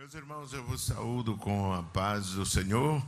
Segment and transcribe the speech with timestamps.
[0.00, 2.94] Meus irmãos, eu vos saúdo com a paz do Senhor.
[2.94, 3.06] Amém.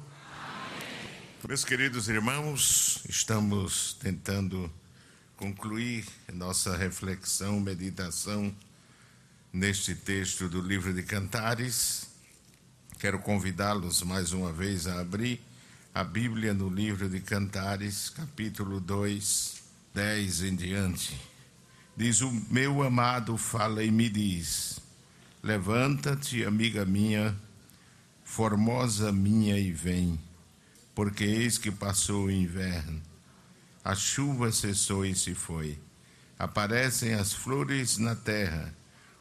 [1.48, 4.70] Meus queridos irmãos, estamos tentando
[5.34, 8.54] concluir nossa reflexão, meditação
[9.50, 12.10] neste texto do livro de Cantares.
[12.98, 15.40] Quero convidá-los mais uma vez a abrir
[15.94, 19.62] a Bíblia no livro de Cantares, capítulo 2,
[19.94, 21.18] 10 em diante.
[21.96, 24.81] Diz: O meu amado fala e me diz
[25.44, 27.36] Levanta-te, amiga minha,
[28.22, 30.16] formosa minha, e vem,
[30.94, 33.02] porque eis que passou o inverno,
[33.84, 35.80] a chuva cessou e se foi,
[36.38, 38.72] aparecem as flores na terra,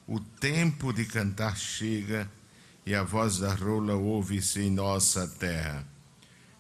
[0.08, 2.30] o tempo de cantar chega,
[2.86, 5.84] e a voz da rola ouve-se em nossa terra.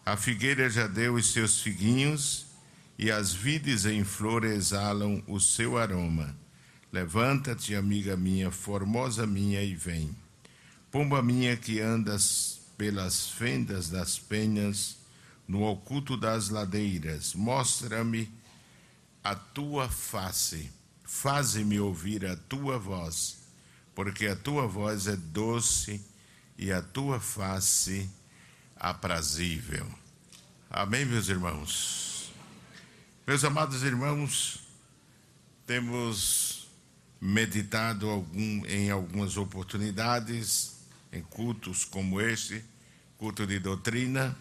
[0.03, 2.47] A figueira já deu os seus figuinhos,
[2.97, 6.40] e as vides em flor exalam o seu aroma.
[6.91, 10.15] Levanta-te, amiga minha, formosa minha, e vem.
[10.91, 14.97] Pomba minha que andas pelas fendas das penhas,
[15.47, 18.29] no oculto das ladeiras, mostra-me
[19.23, 20.71] a tua face,
[21.03, 23.37] faze-me ouvir a tua voz,
[23.93, 26.03] porque a tua voz é doce
[26.57, 28.09] e a tua face
[28.75, 29.85] aprazível.
[30.69, 32.31] Amém, meus irmãos?
[33.27, 34.59] Meus amados irmãos,
[35.65, 36.50] temos
[37.21, 40.77] meditado algum, em algumas oportunidades,
[41.13, 42.65] em cultos como este,
[43.19, 44.35] culto de doutrina,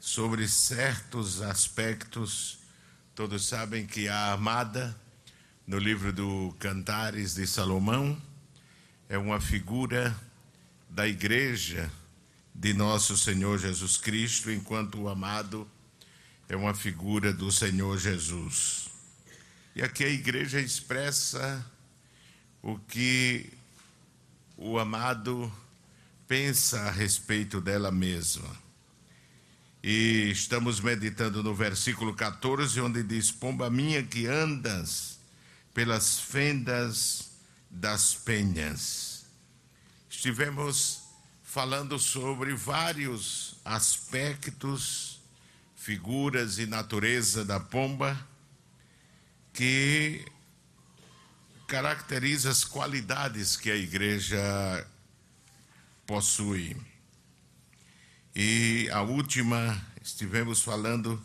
[0.00, 2.58] sobre certos aspectos.
[3.14, 4.98] Todos sabem que a armada,
[5.66, 8.20] no livro do Cantares de Salomão,
[9.06, 10.18] é uma figura
[10.88, 11.92] da igreja
[12.54, 15.68] de nosso Senhor Jesus Cristo, enquanto o amado
[16.48, 18.88] é uma figura do Senhor Jesus.
[19.74, 21.64] E aqui a igreja expressa
[22.64, 23.52] o que
[24.56, 25.52] o amado
[26.26, 28.48] pensa a respeito dela mesma.
[29.82, 35.18] E estamos meditando no versículo 14, onde diz: Pomba minha que andas
[35.74, 37.32] pelas fendas
[37.68, 39.26] das penhas.
[40.08, 41.02] Estivemos
[41.42, 45.20] falando sobre vários aspectos,
[45.76, 48.26] figuras e natureza da pomba
[49.52, 50.24] que
[51.66, 54.86] caracteriza as qualidades que a igreja
[56.06, 56.76] possui.
[58.34, 61.22] E a última, estivemos falando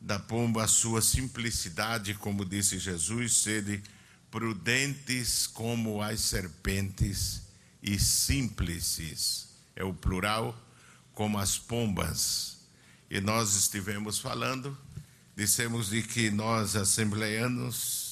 [0.00, 3.82] da pomba, a sua simplicidade, como disse Jesus, sede
[4.30, 7.42] prudentes como as serpentes
[7.82, 10.56] e simples, é o plural,
[11.14, 12.58] como as pombas.
[13.10, 14.76] E nós estivemos falando,
[15.36, 18.07] dissemos de que nós, assembleanos,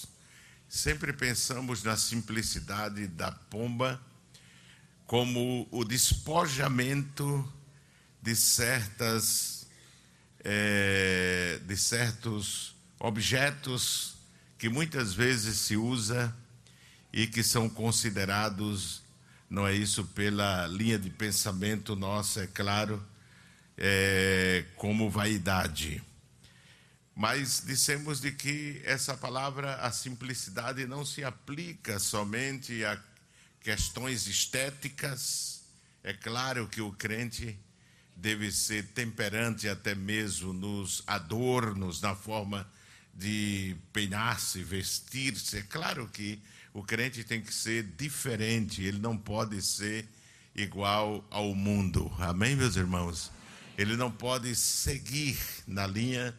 [0.68, 4.00] Sempre pensamos na simplicidade da pomba
[5.06, 7.52] como o despojamento
[8.20, 9.66] de certas
[10.40, 14.16] é, de certos objetos
[14.58, 16.34] que muitas vezes se usa
[17.12, 19.02] e que são considerados
[19.48, 23.04] não é isso pela linha de pensamento nossa é claro
[23.78, 26.02] é, como vaidade
[27.16, 33.02] mas dissemos de que essa palavra, a simplicidade, não se aplica somente a
[33.62, 35.62] questões estéticas.
[36.04, 37.58] É claro que o crente
[38.14, 42.70] deve ser temperante até mesmo nos adornos, na forma
[43.14, 45.56] de peinar-se, vestir-se.
[45.56, 46.38] É claro que
[46.74, 50.06] o crente tem que ser diferente, ele não pode ser
[50.54, 52.14] igual ao mundo.
[52.18, 53.32] Amém, meus irmãos?
[53.78, 56.36] Ele não pode seguir na linha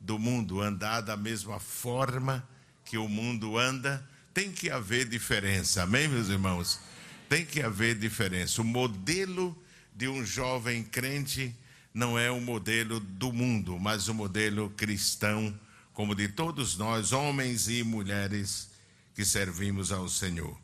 [0.00, 2.46] do mundo, andar da mesma forma
[2.84, 6.80] que o mundo anda, tem que haver diferença, amém, meus irmãos?
[7.28, 8.62] Tem que haver diferença.
[8.62, 9.56] O modelo
[9.94, 11.54] de um jovem crente
[11.92, 15.58] não é o modelo do mundo, mas o modelo cristão,
[15.92, 18.70] como de todos nós, homens e mulheres
[19.14, 20.56] que servimos ao Senhor.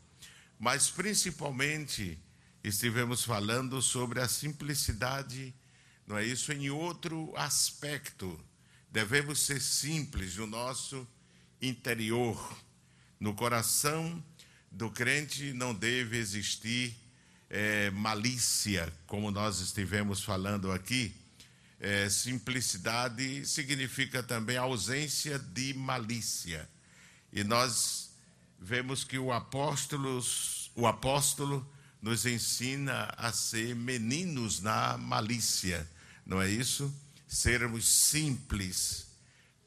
[0.57, 2.17] Mas principalmente
[2.63, 5.53] estivemos falando sobre a simplicidade,
[6.07, 8.39] não é isso, em outro aspecto
[8.95, 11.05] Devemos ser simples no nosso
[11.61, 12.57] interior.
[13.19, 14.23] No coração
[14.71, 16.95] do crente não deve existir
[17.49, 21.13] é, malícia, como nós estivemos falando aqui.
[21.77, 26.65] É, simplicidade significa também ausência de malícia.
[27.33, 28.11] E nós
[28.57, 30.23] vemos que o apóstolo,
[30.73, 31.69] o apóstolo
[32.01, 35.85] nos ensina a ser meninos na malícia,
[36.25, 36.95] não é isso?
[37.27, 39.07] Sermos simples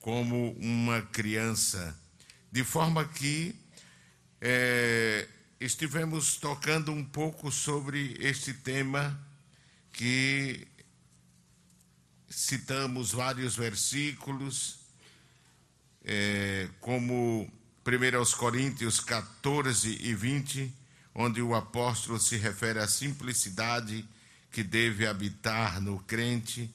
[0.00, 1.98] como uma criança,
[2.50, 3.54] de forma que
[4.40, 5.28] é,
[5.60, 9.18] estivemos tocando um pouco sobre este tema
[9.92, 10.66] que
[12.30, 14.78] citamos vários versículos,
[16.04, 17.50] é, como
[17.84, 20.72] 1 Coríntios 14 e 20,
[21.14, 24.06] onde o apóstolo se refere à simplicidade
[24.52, 26.72] que deve habitar no crente,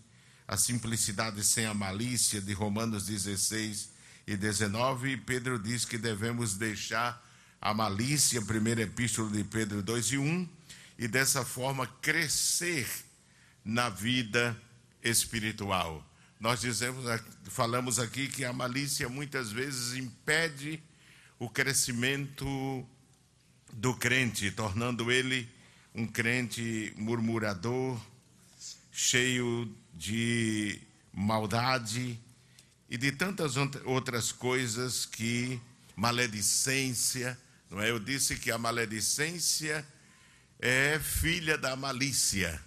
[0.47, 3.89] a simplicidade sem a malícia, de Romanos 16
[4.27, 7.21] e 19, e Pedro diz que devemos deixar
[7.61, 10.49] a malícia, primeira epístola de Pedro 2 e 1,
[10.99, 12.87] e dessa forma crescer
[13.63, 14.55] na vida
[15.01, 16.05] espiritual.
[16.39, 17.05] Nós dizemos,
[17.45, 20.81] falamos aqui que a malícia muitas vezes impede
[21.39, 22.85] o crescimento
[23.71, 25.49] do crente, tornando ele
[25.95, 27.99] um crente murmurador,
[28.91, 30.81] cheio de
[31.13, 32.19] maldade
[32.89, 33.55] e de tantas
[33.85, 35.61] outras coisas que
[35.95, 37.37] maledicência,
[37.69, 37.89] não é?
[37.89, 39.85] Eu disse que a maledicência
[40.59, 42.61] é filha da malícia.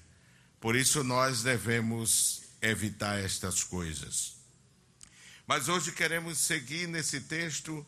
[0.61, 4.35] Por isso nós devemos evitar estas coisas.
[5.47, 7.87] Mas hoje queremos seguir nesse texto.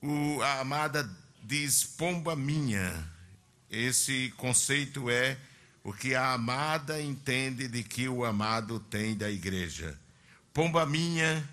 [0.00, 1.08] O, a amada
[1.42, 3.08] diz: Pomba minha.
[3.70, 5.38] Esse conceito é
[5.82, 9.98] o que a amada entende de que o amado tem da igreja.
[10.52, 11.48] Pomba minha,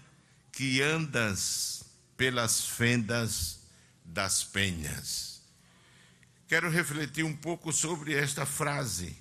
[0.51, 1.83] que andas
[2.15, 3.59] pelas fendas
[4.03, 5.41] das penhas.
[6.47, 9.15] Quero refletir um pouco sobre esta frase.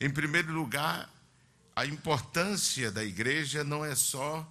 [0.00, 1.12] Em primeiro lugar,
[1.74, 4.50] a importância da igreja não é só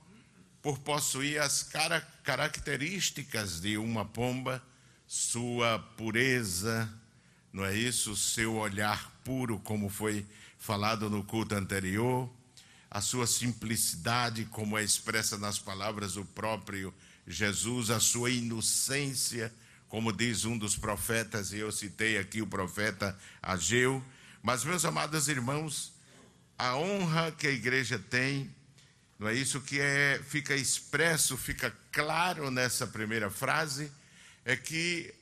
[0.61, 1.69] por possuir as
[2.23, 4.61] características de uma pomba,
[5.07, 6.87] sua pureza,
[7.53, 8.15] não é isso?
[8.15, 10.25] Seu olhar puro, como foi
[10.57, 12.29] falado no culto anterior,
[12.89, 16.93] a sua simplicidade, como é expressa nas palavras do próprio
[17.25, 19.53] Jesus, a sua inocência,
[19.87, 24.03] como diz um dos profetas, e eu citei aqui o profeta Ageu,
[24.41, 25.93] mas, meus amados irmãos,
[26.57, 28.53] a honra que a igreja tem,
[29.19, 33.91] não é isso que é, fica expresso, fica claro nessa primeira frase,
[34.43, 35.13] é que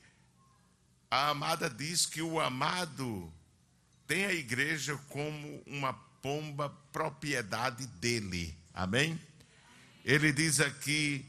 [1.09, 3.31] a amada diz que o amado
[4.05, 8.55] tem a igreja como uma pomba propriedade dele.
[8.73, 9.19] Amém?
[10.05, 11.25] Ele diz aqui: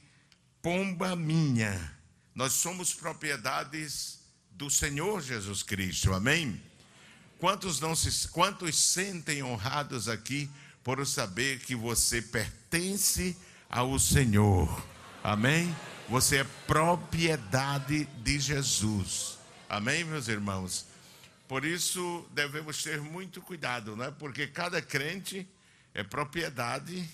[0.63, 1.99] pomba minha.
[2.35, 4.21] Nós somos propriedades
[4.53, 6.13] do Senhor Jesus Cristo.
[6.13, 6.61] Amém?
[7.39, 10.51] Quantos não se, quantos sentem honrados aqui
[10.85, 13.37] por saber que você pertence
[13.69, 14.87] ao Senhor?
[15.25, 15.75] Amém?
[16.09, 19.40] Você é propriedade de Jesus.
[19.71, 20.85] Amém, meus irmãos?
[21.47, 24.11] Por isso devemos ter muito cuidado, não é?
[24.11, 25.47] Porque cada crente
[25.95, 27.09] é propriedade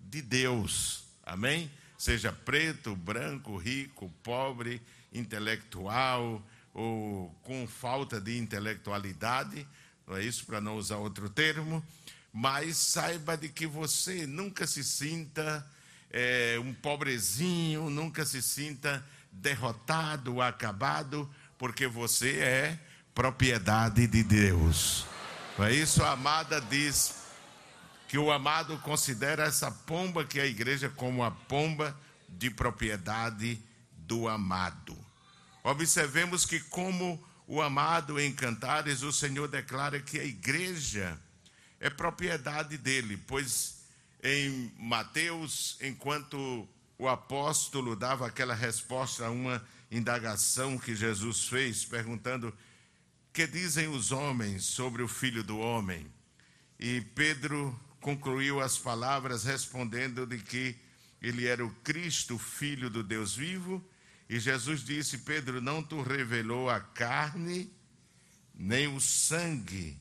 [0.00, 1.04] de Deus.
[1.22, 1.70] Amém?
[1.98, 4.80] Seja preto, branco, rico, pobre,
[5.12, 9.68] intelectual, ou com falta de intelectualidade,
[10.06, 11.84] não é isso para não usar outro termo,
[12.32, 15.70] mas saiba de que você nunca se sinta
[16.10, 22.78] é, um pobrezinho, nunca se sinta derrotado, acabado, porque você é
[23.14, 25.04] propriedade de Deus.
[25.58, 26.02] Não é isso?
[26.04, 27.16] A amada diz
[28.06, 31.94] que o amado considera essa pomba que é a igreja como a pomba
[32.28, 33.60] de propriedade
[33.92, 34.96] do amado.
[35.64, 41.18] Observemos que, como o amado em Cantares, o Senhor declara que a igreja
[41.80, 43.78] é propriedade dele, pois
[44.22, 46.68] em Mateus, enquanto
[46.98, 52.52] o apóstolo dava aquela resposta a uma indagação que Jesus fez, perguntando:
[53.32, 56.06] Que dizem os homens sobre o filho do homem?
[56.78, 60.76] E Pedro concluiu as palavras respondendo de que
[61.20, 63.84] ele era o Cristo, filho do Deus vivo
[64.28, 67.72] e Jesus disse: Pedro, não tu revelou a carne,
[68.54, 69.98] nem o sangue,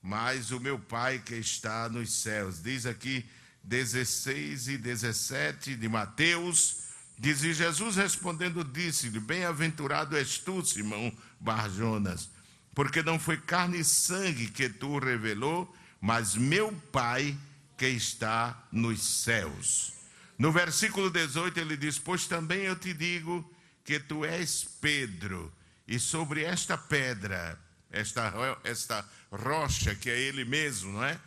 [0.00, 2.62] mas o meu Pai que está nos céus.
[2.62, 3.28] Diz aqui
[3.64, 6.87] 16 e 17 de Mateus.
[7.18, 12.30] Diz: E Jesus respondendo, disse-lhe: Bem-aventurado és tu, Simão Barjonas,
[12.74, 17.36] porque não foi carne e sangue que tu revelou, mas meu Pai
[17.76, 19.92] que está nos céus.
[20.38, 23.48] No versículo 18 ele diz: Pois também eu te digo
[23.84, 25.52] que tu és Pedro,
[25.86, 27.58] e sobre esta pedra,
[27.90, 28.32] esta,
[28.62, 31.18] esta rocha que é ele mesmo, não é?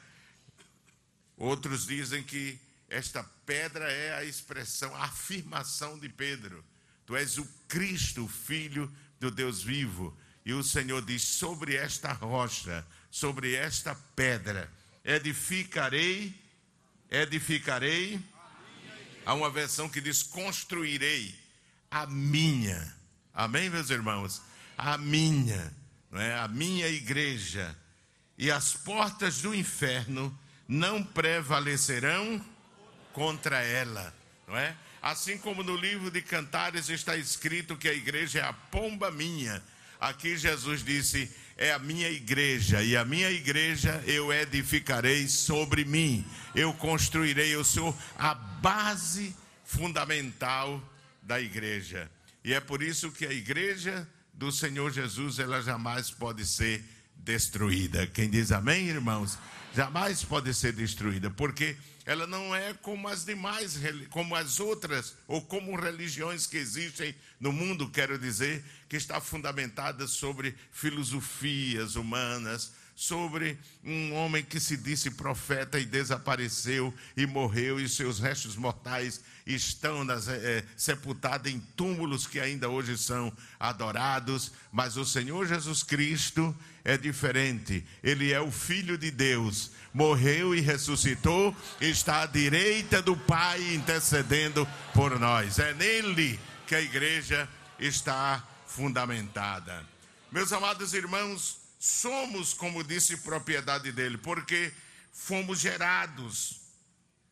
[1.35, 2.59] Outros dizem que
[2.91, 6.63] esta pedra é a expressão, a afirmação de Pedro.
[7.05, 10.15] Tu és o Cristo, filho do Deus vivo.
[10.45, 14.71] E o Senhor diz: sobre esta rocha, sobre esta pedra,
[15.03, 16.33] edificarei,
[17.09, 18.23] edificarei
[19.25, 21.35] Há uma versão que diz: construirei
[21.89, 22.95] a minha.
[23.33, 24.41] Amém, meus irmãos?
[24.81, 25.71] a minha,
[26.09, 26.39] não é?
[26.39, 27.77] A minha igreja.
[28.35, 30.35] E as portas do inferno
[30.67, 32.43] não prevalecerão
[33.13, 34.13] contra ela,
[34.47, 34.75] não é?
[35.01, 39.61] Assim como no livro de Cantares está escrito que a igreja é a pomba minha.
[39.99, 46.25] Aqui Jesus disse: é a minha igreja, e a minha igreja eu edificarei sobre mim,
[46.55, 50.81] eu construirei, eu sou a base fundamental
[51.21, 52.09] da igreja.
[52.43, 56.83] E é por isso que a igreja do Senhor Jesus, ela jamais pode ser
[57.15, 58.07] destruída.
[58.07, 59.37] Quem diz amém, irmãos?
[59.75, 63.79] Jamais pode ser destruída, porque ela não é como as demais,
[64.09, 70.07] como as outras, ou como religiões que existem no mundo, quero dizer, que está fundamentada
[70.07, 77.89] sobre filosofias humanas, sobre um homem que se disse profeta e desapareceu e morreu, e
[77.89, 84.97] seus restos mortais estão nas, é, sepultados em túmulos que ainda hoje são adorados, mas
[84.97, 87.83] o Senhor Jesus Cristo é diferente.
[88.03, 94.67] Ele é o Filho de Deus, morreu e ressuscitou, está à direita do Pai intercedendo
[94.93, 95.57] por nós.
[95.57, 99.83] É nele que a igreja está fundamentada.
[100.31, 104.71] Meus amados irmãos, somos, como disse, propriedade dele, porque
[105.11, 106.61] fomos gerados,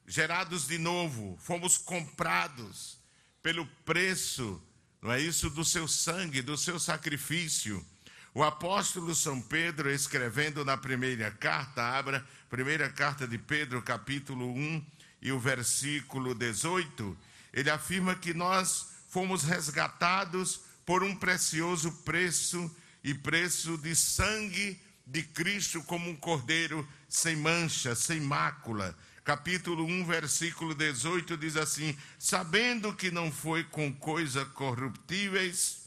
[0.07, 2.97] gerados de novo, fomos comprados
[3.43, 4.59] pelo preço,
[5.03, 7.85] não é isso, do seu sangue, do seu sacrifício.
[8.33, 14.85] O apóstolo São Pedro, escrevendo na primeira carta, abra primeira carta de Pedro, capítulo 1
[15.21, 17.15] e o versículo 18,
[17.53, 25.23] ele afirma que nós fomos resgatados por um precioso preço e preço de sangue de
[25.23, 28.95] Cristo como um cordeiro sem mancha, sem mácula.
[29.23, 35.83] Capítulo 1, versículo 18 diz assim: Sabendo que não foi com coisas corruptíveis,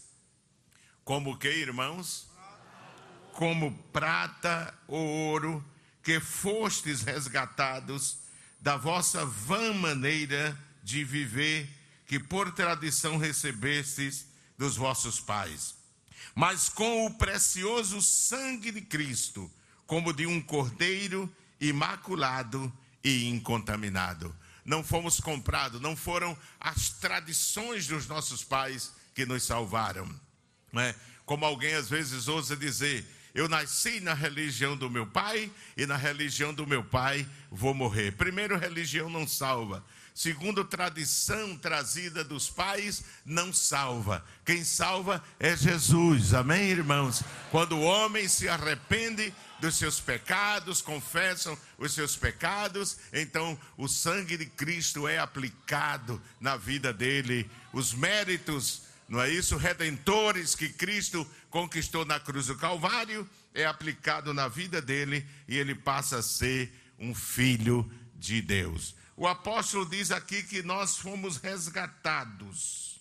[1.05, 2.29] como que, irmãos?
[3.33, 5.65] Como prata ou ouro,
[6.03, 8.19] que fostes resgatados
[8.61, 11.69] da vossa vã maneira de viver,
[12.07, 14.27] que por tradição recebestes
[14.59, 15.82] dos vossos pais
[16.35, 19.51] mas com o precioso sangue de Cristo,
[19.87, 22.73] como de um cordeiro imaculado
[23.05, 24.35] e incontaminado.
[24.65, 30.09] Não fomos comprados, não foram as tradições dos nossos pais que nos salvaram.
[30.73, 30.95] Né?
[31.27, 35.97] Como alguém às vezes ousa dizer, eu nasci na religião do meu pai e na
[35.97, 38.13] religião do meu pai vou morrer.
[38.13, 44.25] Primeiro, religião não salva segundo tradição trazida dos pais, não salva.
[44.45, 46.35] Quem salva é Jesus.
[46.35, 47.23] Amém, irmãos?
[47.51, 54.37] Quando o homem se arrepende dos seus pecados, confessam os seus pecados, então o sangue
[54.37, 57.49] de Cristo é aplicado na vida dele.
[57.73, 59.57] Os méritos, não é isso?
[59.57, 65.75] Redentores que Cristo conquistou na cruz do Calvário é aplicado na vida dele e ele
[65.75, 68.95] passa a ser um filho de Deus.
[69.17, 73.01] O apóstolo diz aqui que nós fomos resgatados,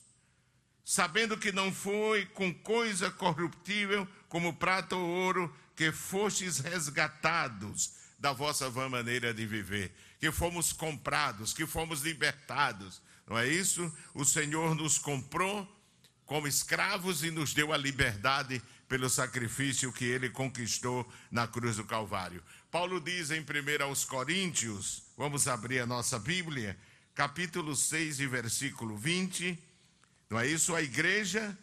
[0.83, 8.33] sabendo que não foi com coisa corruptível, como prata ou ouro, que fostes resgatados da
[8.33, 13.01] vossa vã maneira de viver, que fomos comprados, que fomos libertados.
[13.25, 13.91] Não é isso?
[14.13, 15.67] O Senhor nos comprou
[16.25, 21.85] como escravos e nos deu a liberdade pelo sacrifício que ele conquistou na cruz do
[21.85, 22.43] Calvário.
[22.69, 26.75] Paulo diz em 1 aos Coríntios, vamos abrir a nossa Bíblia,
[27.13, 29.55] capítulo 6 e versículo 20.
[30.27, 30.73] Não é isso?
[30.73, 31.55] A igreja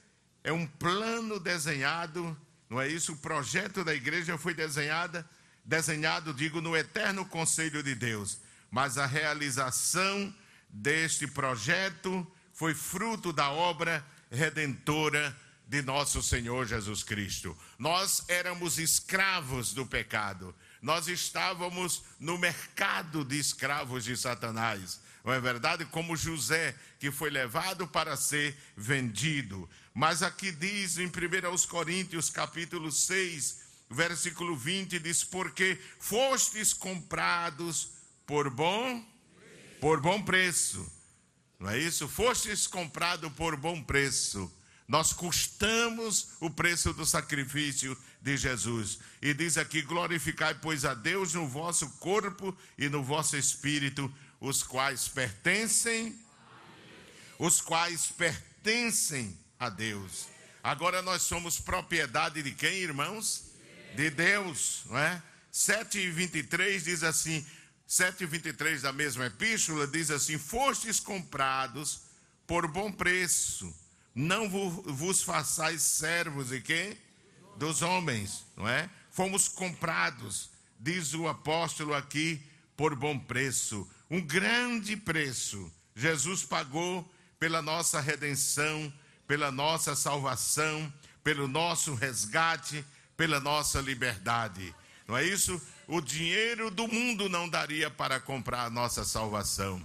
[0.45, 2.38] é um plano desenhado,
[2.71, 3.15] não é isso?
[3.15, 5.29] O projeto da igreja foi desenhada,
[5.65, 8.38] desenhado, digo, no eterno conselho de Deus.
[8.71, 10.33] Mas a realização
[10.69, 15.37] deste projeto foi fruto da obra redentora
[15.67, 17.59] de nosso Senhor Jesus Cristo.
[17.77, 25.00] Nós éramos escravos do pecado nós estávamos no mercado de escravos de Satanás.
[25.25, 25.85] Não é verdade?
[25.87, 29.68] Como José, que foi levado para ser vendido.
[29.92, 33.58] Mas aqui diz em 1 Coríntios, capítulo 6,
[33.90, 37.90] versículo 20, diz: Porque fostes comprados
[38.26, 39.04] por bom,
[39.80, 40.90] por bom preço.
[41.58, 42.06] Não é isso?
[42.06, 44.50] Fostes comprado por bom preço.
[44.87, 48.99] Nós custamos o preço do sacrifício de Jesus.
[49.23, 54.63] E diz aqui: glorificai, pois, a Deus no vosso corpo e no vosso espírito, os
[54.63, 56.19] quais pertencem,
[57.39, 60.27] os quais pertencem a Deus.
[60.63, 63.45] Agora nós somos propriedade de quem, irmãos?
[63.95, 65.23] De Deus, não é?
[65.51, 67.45] 7 e 23 diz assim:
[67.87, 72.03] 7 e 23 da mesma epístola diz assim: Fostes comprados
[72.47, 73.75] por bom preço,
[74.15, 76.97] não vos façais servos e quê?
[77.59, 78.88] Dos homens, não é?
[79.11, 80.49] Fomos comprados,
[80.79, 82.41] diz o apóstolo aqui,
[82.77, 85.71] por bom preço, um grande preço.
[85.95, 87.07] Jesus pagou
[87.38, 88.93] pela nossa redenção,
[89.27, 90.93] pela nossa salvação,
[91.25, 92.85] pelo nosso resgate,
[93.17, 94.73] pela nossa liberdade.
[95.09, 95.61] Não é isso?
[95.88, 99.85] O dinheiro do mundo não daria para comprar a nossa salvação.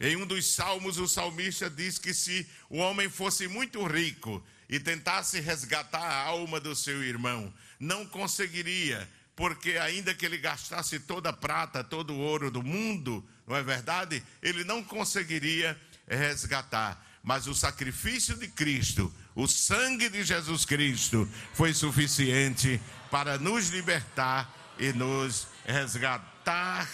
[0.00, 4.78] Em um dos salmos, o salmista diz que se o homem fosse muito rico e
[4.78, 11.30] tentasse resgatar a alma do seu irmão, não conseguiria, porque ainda que ele gastasse toda
[11.30, 14.22] a prata, todo o ouro do mundo, não é verdade?
[14.40, 17.04] Ele não conseguiria resgatar.
[17.22, 24.54] Mas o sacrifício de Cristo, o sangue de Jesus Cristo, foi suficiente para nos libertar
[24.78, 26.88] e nos resgatar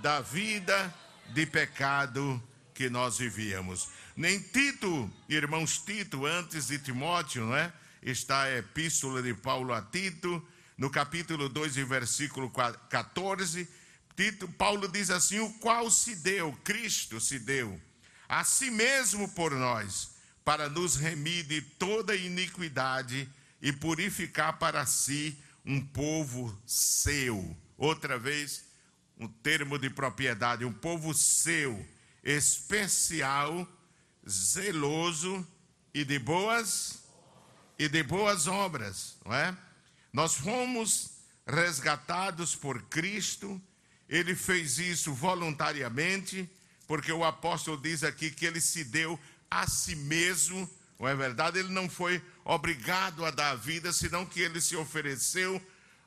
[0.00, 0.94] da vida
[1.34, 2.40] de pecado
[2.72, 3.88] que nós vivíamos.
[4.16, 7.70] Nem Tito, irmãos Tito, antes de Timóteo, não é?
[8.02, 10.42] Está a epístola de Paulo a Tito,
[10.78, 13.68] no capítulo 2 e versículo 14.
[14.16, 17.78] Tito, Paulo diz assim: O qual se deu, Cristo se deu,
[18.26, 23.28] a si mesmo por nós, para nos remir de toda iniquidade
[23.60, 27.54] e purificar para si um povo seu.
[27.76, 28.64] Outra vez,
[29.18, 31.86] um termo de propriedade, um povo seu,
[32.24, 33.68] especial,
[34.28, 35.46] zeloso
[35.94, 36.98] e de boas
[37.78, 39.56] e de boas obras, não é?
[40.12, 41.10] Nós fomos
[41.46, 43.60] resgatados por Cristo,
[44.08, 46.48] ele fez isso voluntariamente,
[46.86, 49.18] porque o apóstolo diz aqui que ele se deu
[49.50, 50.68] a si mesmo,
[50.98, 51.58] não é verdade?
[51.58, 55.60] Ele não foi obrigado a dar a vida, senão que ele se ofereceu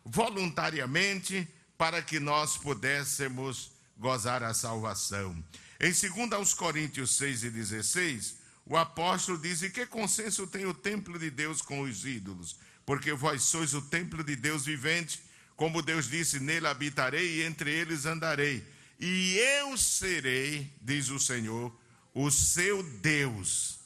[0.04, 1.48] voluntariamente
[1.78, 5.42] para que nós pudéssemos gozar a salvação.
[5.80, 11.18] Em 2 Coríntios 6 e 16, o apóstolo diz: E que consenso tem o templo
[11.18, 12.58] de Deus com os ídolos?
[12.86, 15.22] Porque vós sois o templo de Deus vivente,
[15.56, 18.64] como Deus disse: Nele habitarei e entre eles andarei.
[19.00, 21.74] E eu serei, diz o Senhor,
[22.13, 23.80] o seu Deus.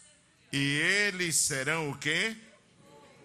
[0.52, 2.36] E eles serão o quê?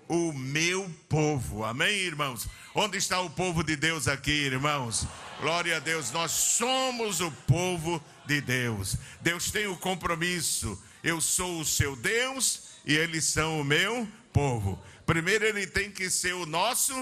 [0.08, 1.64] O meu povo.
[1.64, 2.48] Amém, irmãos?
[2.74, 5.06] Onde está o povo de Deus aqui, irmãos?
[5.38, 8.96] Glória a Deus, nós somos o povo de Deus.
[9.20, 10.82] Deus tem o compromisso.
[11.04, 14.82] Eu sou o seu Deus e eles são o meu povo.
[15.04, 16.94] Primeiro ele tem que ser o nosso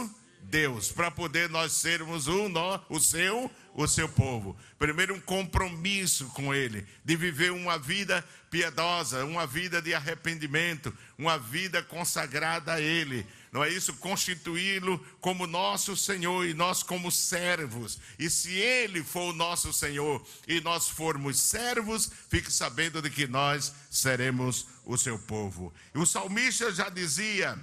[0.48, 4.56] Deus, para poder nós sermos o, no, o seu, o seu povo.
[4.78, 11.38] Primeiro um compromisso com ele, de viver uma vida piedosa, uma vida de arrependimento, uma
[11.38, 13.94] vida consagrada a ele não é isso?
[13.94, 17.98] Constituí-lo como nosso Senhor e nós como servos.
[18.18, 23.26] E se Ele for o nosso Senhor e nós formos servos, fique sabendo de que
[23.26, 25.72] nós seremos o seu povo.
[25.94, 27.59] E o salmista já dizia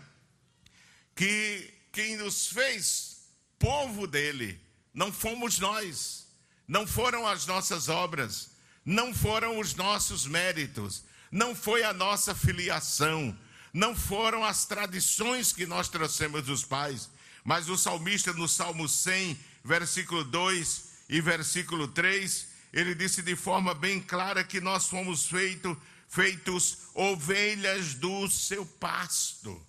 [1.15, 3.21] que quem nos fez
[3.57, 4.59] povo dele.
[4.93, 6.27] Não fomos nós,
[6.67, 8.51] não foram as nossas obras,
[8.85, 13.33] não foram os nossos méritos, não foi a nossa filiação.
[13.73, 17.09] Não foram as tradições que nós trouxemos dos pais,
[17.43, 23.73] mas o salmista no Salmo 100, versículo 2 e versículo 3, ele disse de forma
[23.73, 25.75] bem clara que nós fomos feito,
[26.07, 29.59] feitos ovelhas do seu pasto.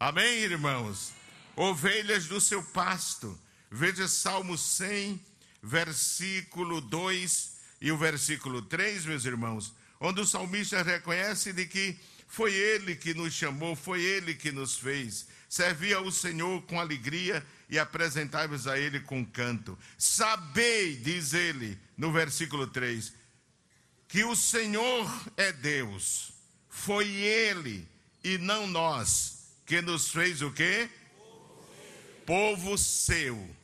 [0.00, 1.12] Amém, irmãos?
[1.56, 3.38] Ovelhas do seu pasto.
[3.70, 5.20] Veja Salmo 100,
[5.62, 11.96] versículo 2 e o versículo 3, meus irmãos, onde o salmista reconhece de que
[12.28, 15.26] foi Ele que nos chamou, foi Ele que nos fez.
[15.48, 19.78] Servi ao Senhor com alegria e apresentai-vos a Ele com canto.
[19.98, 23.12] Sabei, diz Ele no versículo 3,
[24.08, 26.32] que o Senhor é Deus.
[26.70, 27.86] Foi Ele
[28.24, 30.88] e não nós que nos fez o quê?
[32.26, 33.56] Povo seu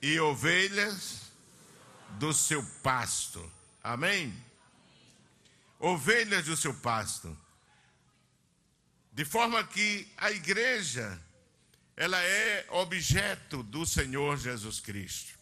[0.00, 1.22] e ovelhas
[2.18, 3.50] do seu pasto.
[3.82, 4.34] Amém?
[5.78, 7.36] Ovelhas do seu pasto.
[9.12, 11.20] De forma que a igreja,
[11.96, 15.38] ela é objeto do Senhor Jesus Cristo.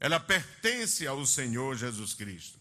[0.00, 2.58] Ela pertence ao Senhor Jesus Cristo.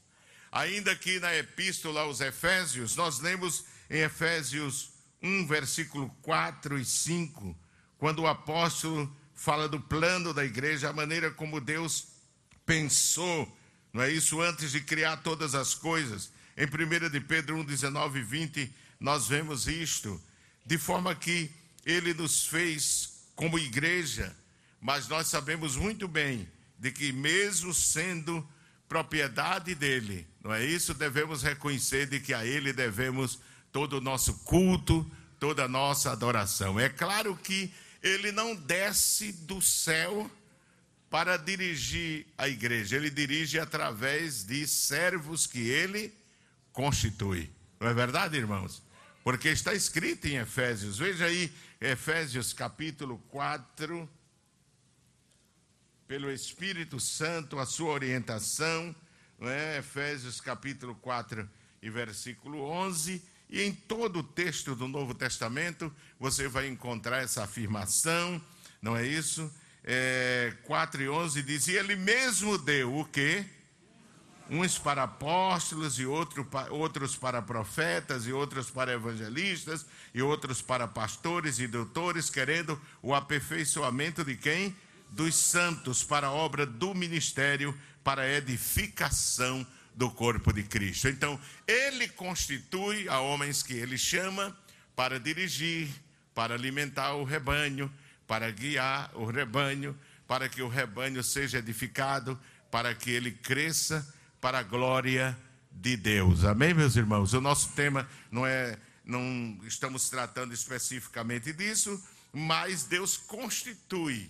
[0.52, 7.56] Ainda que na epístola aos Efésios, nós lemos em Efésios 1, versículo 4 e 5,
[7.98, 12.08] quando o apóstolo fala do plano da igreja, a maneira como Deus
[12.66, 13.58] pensou,
[13.94, 16.32] não é isso, antes de criar todas as coisas.
[16.58, 20.22] Em 1 de Pedro 1, 19 e 20, nós vemos isto,
[20.66, 21.52] de forma que
[21.86, 24.36] ele nos fez como igreja,
[24.82, 28.48] mas nós sabemos muito bem de que, mesmo sendo
[28.90, 30.94] propriedade dele, não é isso?
[30.94, 33.40] Devemos reconhecer de que a ele devemos
[33.72, 36.80] todo o nosso culto, toda a nossa adoração.
[36.80, 40.30] É claro que ele não desce do céu
[41.10, 46.14] para dirigir a igreja, ele dirige através de servos que ele
[46.74, 47.50] constitui.
[47.80, 48.84] Não é verdade, irmãos?
[49.24, 54.10] Porque está escrito em Efésios, veja aí, Efésios capítulo 4,
[56.08, 58.96] pelo Espírito Santo, a sua orientação,
[59.42, 59.78] é?
[59.78, 61.48] Efésios capítulo 4
[61.82, 67.44] e versículo 11, e em todo o texto do Novo Testamento você vai encontrar essa
[67.44, 68.42] afirmação,
[68.82, 69.52] não é isso?
[69.84, 73.46] É, 4 e 11 diz: E ele mesmo deu o quê?
[74.50, 80.88] Uns para apóstolos, e outro, outros para profetas, e outros para evangelistas, e outros para
[80.88, 84.76] pastores e doutores, querendo o aperfeiçoamento de quem?
[85.10, 89.66] Dos santos, para a obra do ministério, para a edificação
[89.98, 91.10] do corpo de Cristo.
[91.10, 94.56] Então, ele constitui a homens que ele chama
[94.96, 95.90] para dirigir,
[96.36, 97.92] para alimentar o rebanho,
[98.28, 104.08] para guiar o rebanho, para que o rebanho seja edificado, para que ele cresça
[104.40, 105.36] para a glória
[105.72, 106.46] de Deus.
[106.46, 107.34] Amém, meus irmãos?
[107.34, 112.00] O nosso tema não é, não estamos tratando especificamente disso,
[112.32, 114.30] mas Deus constitui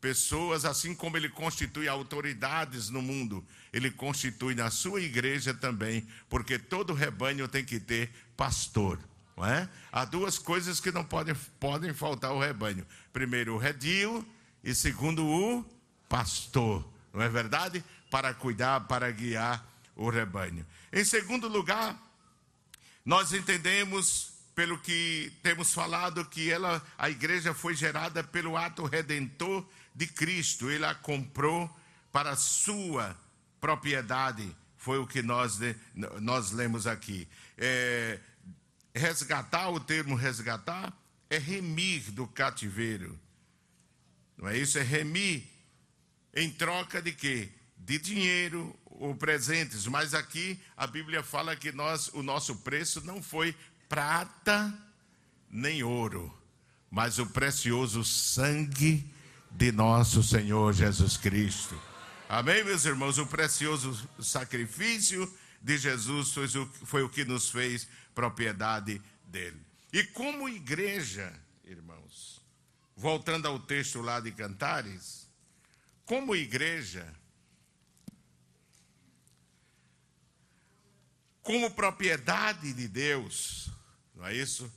[0.00, 6.60] pessoas, assim como ele constitui autoridades no mundo, ele constitui na sua igreja também, porque
[6.60, 9.00] todo rebanho tem que ter pastor.
[9.36, 9.68] Não é?
[9.90, 14.24] Há duas coisas que não podem, podem faltar ao rebanho: primeiro, o redil,
[14.62, 15.66] e segundo, o
[16.08, 16.88] pastor.
[17.12, 17.82] Não é verdade?
[18.12, 20.64] Para cuidar, para guiar o rebanho.
[20.92, 22.00] Em segundo lugar,
[23.04, 29.66] nós entendemos pelo que temos falado que ela, a igreja foi gerada pelo ato redentor
[29.92, 31.68] de Cristo, ele a comprou
[32.12, 33.16] para a sua
[33.64, 35.58] propriedade, foi o que nós,
[36.20, 37.26] nós lemos aqui.
[37.56, 38.20] É,
[38.94, 40.92] resgatar, o termo resgatar,
[41.30, 43.18] é remir do cativeiro.
[44.36, 44.78] Não é isso?
[44.78, 45.44] É remir
[46.34, 47.48] em troca de quê?
[47.78, 49.86] De dinheiro ou presentes.
[49.86, 53.56] Mas aqui a Bíblia fala que nós, o nosso preço não foi
[53.88, 54.78] prata
[55.48, 56.30] nem ouro,
[56.90, 59.10] mas o precioso sangue
[59.50, 61.93] de nosso Senhor Jesus Cristo.
[62.28, 63.18] Amém, meus irmãos?
[63.18, 69.60] O precioso sacrifício de Jesus foi o, foi o que nos fez propriedade dele.
[69.92, 72.42] E como igreja, irmãos,
[72.96, 75.28] voltando ao texto lá de Cantares,
[76.06, 77.14] como igreja,
[81.42, 83.70] como propriedade de Deus,
[84.14, 84.72] não é isso?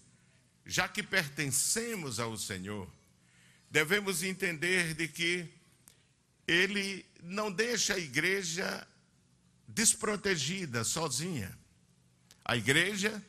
[0.66, 2.92] Já que pertencemos ao Senhor,
[3.72, 5.50] devemos entender de que
[6.46, 8.88] ele não deixa a igreja
[9.68, 11.58] desprotegida, sozinha.
[12.44, 13.22] A igreja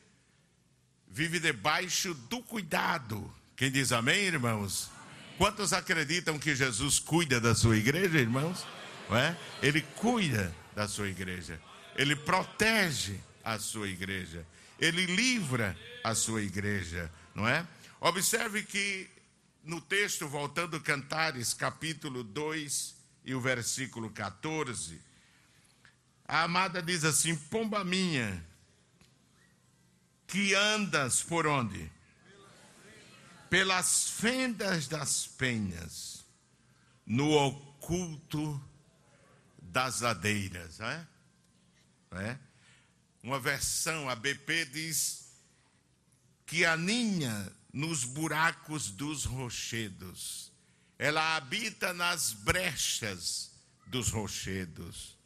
[1.07, 3.33] vive debaixo do cuidado.
[3.55, 4.89] Quem diz amém, irmãos?
[4.89, 5.37] Amém.
[5.37, 8.65] Quantos acreditam que Jesus cuida da sua igreja, irmãos?
[9.09, 9.37] Não é?
[9.61, 11.59] Ele cuida da sua igreja.
[11.95, 14.45] Ele protege a sua igreja.
[14.79, 17.67] Ele livra a sua igreja, não é?
[17.99, 19.09] Observe que
[19.63, 22.98] no texto, voltando Cantares, capítulo 2
[23.29, 24.99] e o versículo 14,
[26.27, 28.43] a amada diz assim: Pomba minha,
[30.25, 31.91] que andas por onde?
[33.47, 36.25] Pelas fendas das penhas,
[37.05, 38.59] no oculto
[39.61, 40.79] das ladeiras.
[40.79, 41.07] É?
[42.13, 42.37] É?
[43.21, 45.29] Uma versão, a BP diz
[46.47, 50.48] que aninha nos buracos dos rochedos.
[50.99, 53.51] Ela habita nas brechas
[53.87, 55.17] dos rochedos,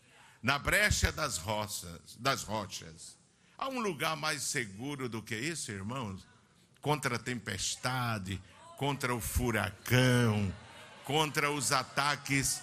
[0.41, 3.17] na brecha das rochas, das rochas.
[3.57, 6.21] Há um lugar mais seguro do que isso, irmãos?
[6.79, 8.39] Contra a tempestade,
[8.77, 10.53] contra o furacão,
[11.05, 12.62] contra os ataques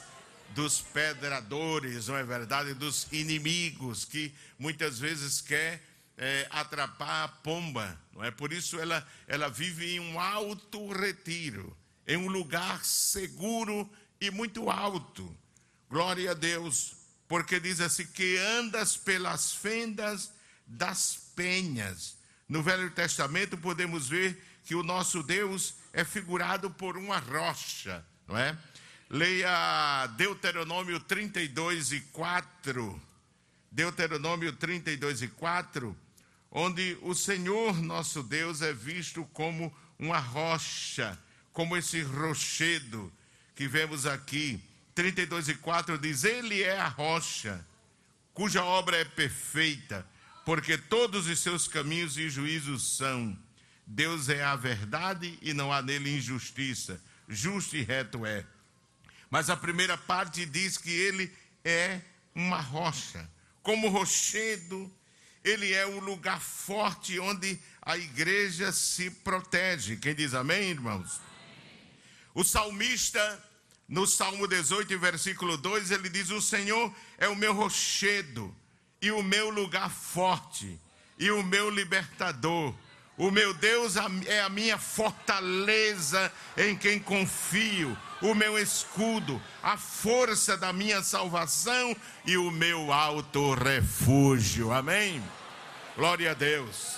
[0.50, 2.74] dos pedradores, não é verdade?
[2.74, 5.82] Dos inimigos que muitas vezes quer
[6.16, 8.30] é, atrapar a pomba, não é?
[8.30, 11.76] Por isso ela, ela vive em um alto retiro,
[12.10, 13.88] em um lugar seguro
[14.20, 15.32] e muito alto.
[15.88, 16.96] Glória a Deus,
[17.28, 20.32] porque diz assim: que andas pelas fendas
[20.66, 22.16] das penhas.
[22.48, 28.36] No Velho Testamento podemos ver que o nosso Deus é figurado por uma rocha, não
[28.36, 28.58] é?
[29.08, 33.00] Leia Deuteronômio 32 e 4.
[33.70, 35.96] Deuteronômio 32 e 4
[36.50, 41.16] onde o Senhor nosso Deus é visto como uma rocha,
[41.52, 43.12] como esse rochedo
[43.54, 44.60] que vemos aqui.
[44.94, 47.64] 32 e 4 diz: Ele é a rocha,
[48.32, 50.06] cuja obra é perfeita,
[50.44, 53.36] porque todos os seus caminhos e juízos são.
[53.86, 57.00] Deus é a verdade e não há nele injustiça.
[57.28, 58.44] Justo e reto é.
[59.28, 61.32] Mas a primeira parte diz que ele
[61.64, 62.00] é
[62.34, 63.28] uma rocha.
[63.62, 64.90] Como rochedo,
[65.44, 69.96] ele é o lugar forte onde a igreja se protege.
[69.96, 71.20] Quem diz amém, irmãos?
[72.34, 73.42] O salmista,
[73.88, 78.54] no Salmo 18, versículo 2, ele diz: O Senhor é o meu rochedo
[79.02, 80.78] e o meu lugar forte
[81.18, 82.74] e o meu libertador.
[83.16, 90.56] O meu Deus é a minha fortaleza em quem confio, o meu escudo, a força
[90.56, 94.72] da minha salvação e o meu alto refúgio.
[94.72, 95.22] Amém?
[95.96, 96.96] Glória a Deus.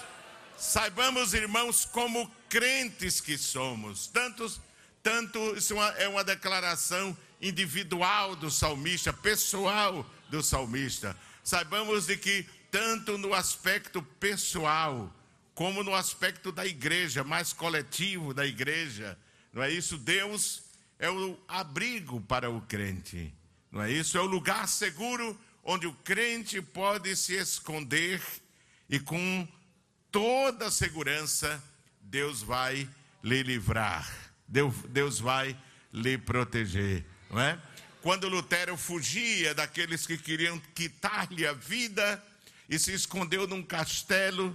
[0.57, 4.07] Saibamos, irmãos, como crentes que somos.
[4.07, 4.61] Tantos,
[5.03, 11.17] tanto isso é uma declaração individual do salmista, pessoal do salmista.
[11.43, 15.12] Saibamos de que tanto no aspecto pessoal,
[15.55, 19.19] como no aspecto da igreja, mais coletivo da igreja,
[19.53, 19.99] não é isso?
[19.99, 20.62] Deus
[20.99, 23.35] é o abrigo para o crente,
[23.71, 24.17] não é isso?
[24.17, 28.23] É o lugar seguro onde o crente pode se esconder
[28.88, 29.47] e com
[30.11, 31.62] toda segurança
[32.01, 32.88] Deus vai
[33.23, 34.11] lhe livrar,
[34.53, 35.57] Deus, Deus vai
[35.91, 37.59] lhe proteger, não é?
[38.03, 42.23] Quando Lutero fugia daqueles que queriam quitar-lhe a vida
[42.69, 44.55] e se escondeu num castelo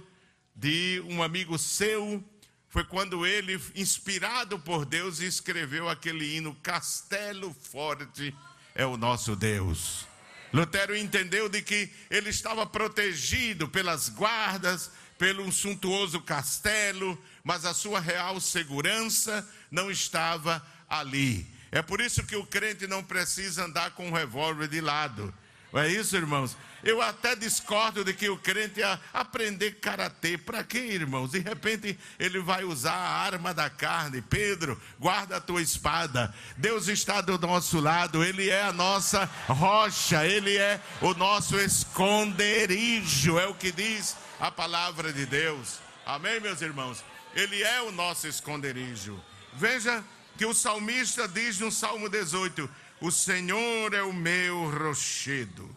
[0.54, 2.24] de um amigo seu,
[2.68, 8.32] foi quando ele, inspirado por Deus, escreveu aquele hino: Castelo Forte
[8.76, 10.06] é o nosso Deus.
[10.52, 17.98] Lutero entendeu de que ele estava protegido pelas guardas, pelo suntuoso castelo, mas a sua
[17.98, 21.46] real segurança não estava ali.
[21.72, 25.32] É por isso que o crente não precisa andar com um revólver de lado.
[25.72, 26.58] Não é isso, irmãos?
[26.84, 30.36] Eu até discordo de que o crente ia aprender karatê.
[30.36, 31.30] Para quê, irmãos?
[31.30, 34.20] De repente ele vai usar a arma da carne.
[34.20, 36.34] Pedro, guarda a tua espada.
[36.54, 38.22] Deus está do nosso lado.
[38.22, 40.26] Ele é a nossa rocha.
[40.26, 43.38] Ele é o nosso esconderijo.
[43.38, 45.78] É o que diz a palavra de Deus.
[46.04, 47.02] Amém, meus irmãos?
[47.38, 49.22] Ele é o nosso esconderijo.
[49.54, 50.02] Veja
[50.36, 52.68] que o salmista diz no Salmo 18:
[53.00, 55.72] O Senhor é o meu rochedo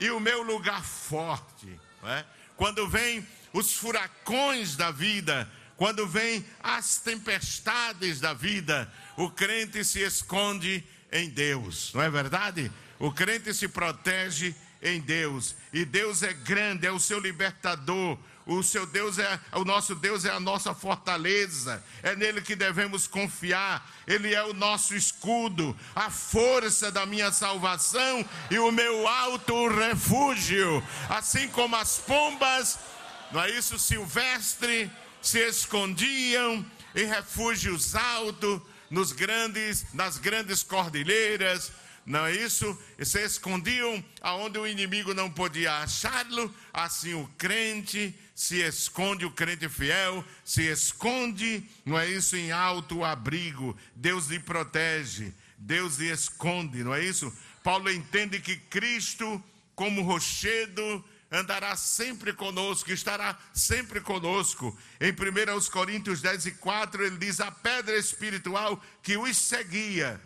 [0.00, 1.68] e o meu lugar forte.
[2.02, 2.24] É?
[2.56, 10.00] Quando vem os furacões da vida, quando vem as tempestades da vida, o crente se
[10.00, 12.68] esconde em Deus, não é verdade?
[12.98, 18.18] O crente se protege em Deus, e Deus é grande, é o seu libertador,
[18.48, 23.06] o seu Deus é, o nosso Deus é a nossa fortaleza, é nele que devemos
[23.06, 23.86] confiar.
[24.06, 30.82] Ele é o nosso escudo, a força da minha salvação e o meu alto refúgio.
[31.10, 32.78] Assim como as pombas,
[33.30, 36.64] não é isso, silvestre, se escondiam
[36.96, 41.70] em refúgios altos, nos grandes, nas grandes cordilheiras,
[42.06, 42.78] não é isso?
[42.98, 49.32] E se escondiam aonde o inimigo não podia achá-lo, assim o crente se esconde, o
[49.32, 52.36] crente fiel se esconde, não é isso?
[52.36, 53.76] Em alto abrigo.
[53.96, 57.36] Deus lhe protege, Deus lhe esconde, não é isso?
[57.64, 59.42] Paulo entende que Cristo,
[59.74, 64.78] como rochedo, andará sempre conosco, estará sempre conosco.
[65.00, 70.20] Em 1 Coríntios 10 e 4, ele diz: A pedra espiritual que os seguia,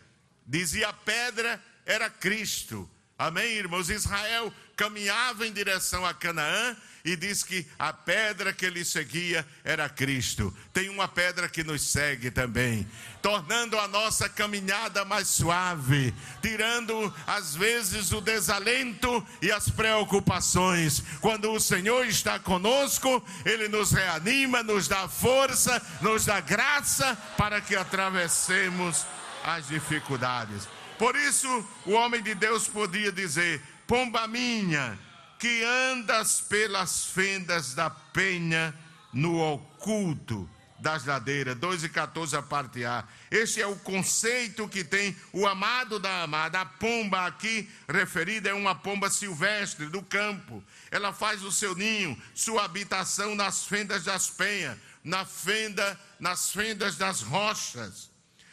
[0.46, 2.86] dizia a pedra era Cristo.
[3.22, 3.88] Amém, irmãos?
[3.88, 9.88] Israel caminhava em direção a Canaã e diz que a pedra que ele seguia era
[9.88, 10.52] Cristo.
[10.72, 12.84] Tem uma pedra que nos segue também,
[13.22, 21.00] tornando a nossa caminhada mais suave, tirando às vezes o desalento e as preocupações.
[21.20, 27.60] Quando o Senhor está conosco, ele nos reanima, nos dá força, nos dá graça para
[27.60, 29.06] que atravessemos
[29.44, 30.66] as dificuldades.
[30.98, 31.48] Por isso,
[31.86, 34.98] o homem de Deus podia dizer: Pomba minha,
[35.38, 38.74] que andas pelas fendas da penha
[39.12, 40.48] no oculto
[40.82, 41.56] das ladeiras.
[41.56, 43.04] 2 e 14 a parte A.
[43.30, 46.60] Este é o conceito que tem o amado da amada.
[46.60, 50.62] A pomba aqui referida é uma pomba silvestre do campo.
[50.90, 56.96] Ela faz o seu ninho, sua habitação nas fendas das penhas, na fenda, nas fendas
[56.96, 58.10] das rochas.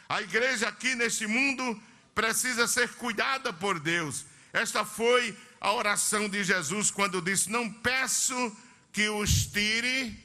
[0.08, 1.80] A igreja aqui neste mundo
[2.14, 4.24] precisa ser cuidada por Deus.
[4.52, 8.56] Esta foi a oração de Jesus quando disse: Não peço
[8.92, 10.18] que os tire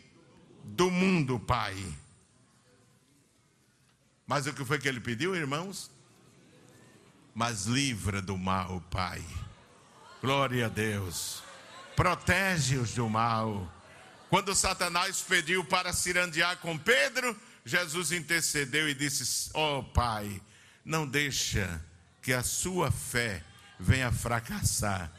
[0.63, 1.75] do mundo, Pai.
[4.25, 5.91] Mas o que foi que ele pediu, irmãos?
[7.33, 9.23] Mas livra do mal, Pai.
[10.21, 11.43] Glória a Deus.
[11.95, 13.71] protege-os do mal.
[14.29, 20.41] Quando Satanás pediu para cirandear com Pedro, Jesus intercedeu e disse: oh, Pai,
[20.85, 21.81] não deixa
[22.21, 23.41] que a sua fé
[23.79, 25.11] venha fracassar.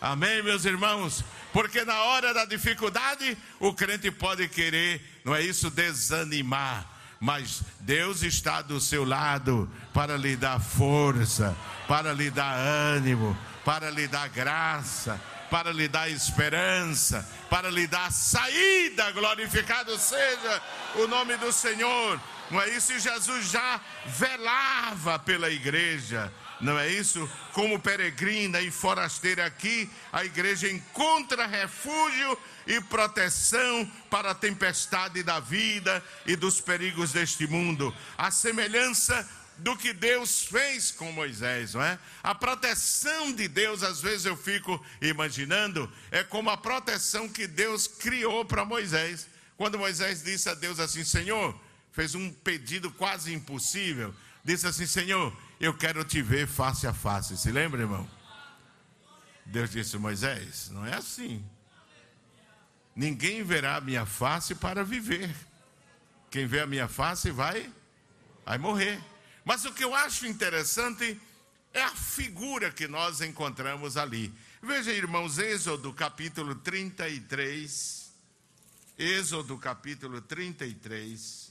[0.00, 1.24] Amém, meus irmãos?
[1.52, 6.86] Porque na hora da dificuldade, o crente pode querer, não é isso, desanimar.
[7.20, 11.56] Mas Deus está do seu lado para lhe dar força,
[11.88, 18.12] para lhe dar ânimo, para lhe dar graça, para lhe dar esperança, para lhe dar
[18.12, 19.10] saída.
[19.12, 20.62] Glorificado seja
[20.96, 22.20] o nome do Senhor.
[22.50, 22.92] Não é isso?
[22.92, 27.28] E Jesus já velava pela igreja não é isso?
[27.52, 35.38] Como peregrina e forasteira aqui, a igreja encontra refúgio e proteção para a tempestade da
[35.38, 37.94] vida e dos perigos deste mundo.
[38.16, 41.98] A semelhança do que Deus fez com Moisés, não é?
[42.22, 47.86] A proteção de Deus, às vezes eu fico imaginando, é como a proteção que Deus
[47.86, 49.26] criou para Moisés.
[49.56, 51.58] Quando Moisés disse a Deus assim: Senhor,
[51.92, 57.36] fez um pedido quase impossível, disse assim: Senhor, eu quero te ver face a face.
[57.36, 58.08] Se lembra, irmão?
[59.44, 61.44] Deus disse: Moisés, não é assim.
[62.94, 65.34] Ninguém verá a minha face para viver.
[66.30, 67.72] Quem vê a minha face vai,
[68.44, 69.00] vai morrer.
[69.48, 71.18] Mas o que eu acho interessante
[71.72, 74.30] é a figura que nós encontramos ali.
[74.62, 78.12] Veja, irmãos, Êxodo capítulo 33.
[78.98, 81.50] Êxodo capítulo 33.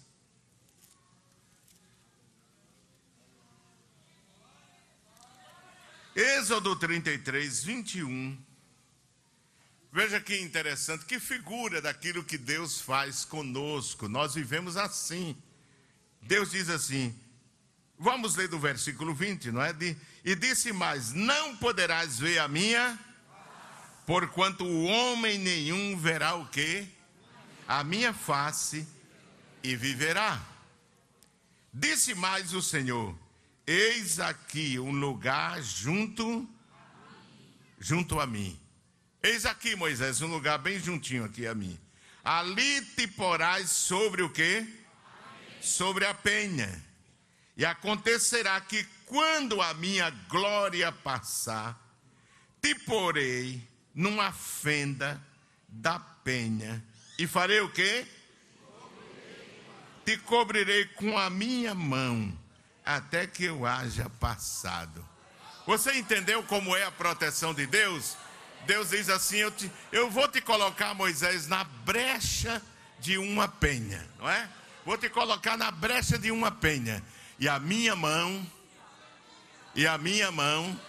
[6.16, 8.38] Êxodo 33, 21.
[9.92, 14.08] Veja que interessante, que figura daquilo que Deus faz conosco.
[14.08, 15.36] Nós vivemos assim.
[16.22, 17.20] Deus diz assim,
[17.98, 19.74] vamos ler do versículo 20, não é?
[19.74, 22.98] De, e disse mais: Não poderás ver a minha,
[24.06, 26.88] porquanto o homem nenhum verá o que?
[27.68, 28.88] A minha face
[29.64, 30.42] e viverá.
[31.74, 33.18] Disse mais o Senhor:
[33.66, 36.48] Eis aqui um lugar junto
[37.80, 38.60] junto a mim.
[39.22, 41.78] Eis aqui, Moisés, um lugar bem juntinho aqui a mim.
[42.24, 44.66] Ali te porás sobre o quê?
[45.62, 46.87] Sobre a penha.
[47.58, 51.76] E acontecerá que quando a minha glória passar,
[52.62, 55.20] te porei numa fenda
[55.68, 56.84] da penha.
[57.18, 58.06] E farei o quê?
[60.06, 62.38] Te cobrirei com a minha mão
[62.86, 65.06] até que eu haja passado.
[65.66, 68.16] Você entendeu como é a proteção de Deus?
[68.66, 72.62] Deus diz assim: eu, te, eu vou te colocar, Moisés, na brecha
[73.00, 74.50] de uma penha, não é?
[74.86, 77.04] Vou te colocar na brecha de uma penha,
[77.40, 78.46] e a minha mão,
[79.76, 80.80] e a minha mão,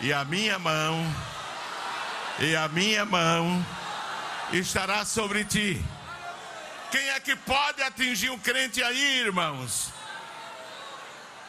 [0.00, 1.14] e a minha mão,
[2.40, 3.64] e a minha mão
[4.52, 5.82] estará sobre ti.
[6.90, 9.92] Quem é que pode atingir o crente aí, irmãos?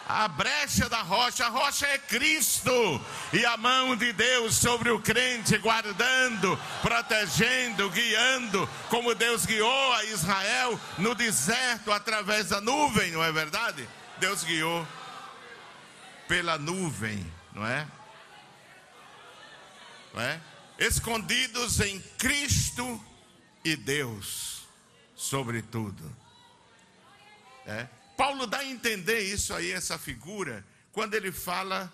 [0.10, 3.00] A brecha da rocha, a rocha é Cristo,
[3.32, 10.04] e a mão de Deus sobre o crente, guardando, protegendo, guiando, como Deus guiou a
[10.06, 13.88] Israel no deserto através da nuvem, não é verdade?
[14.18, 14.86] Deus guiou
[16.28, 17.88] pela nuvem, não é?
[20.12, 20.42] Não é?
[20.80, 23.00] Escondidos em Cristo
[23.64, 24.64] e Deus,
[25.16, 26.04] sobretudo.
[27.68, 27.99] É?
[28.20, 31.90] Paulo dá a entender isso aí, essa figura, quando ele fala,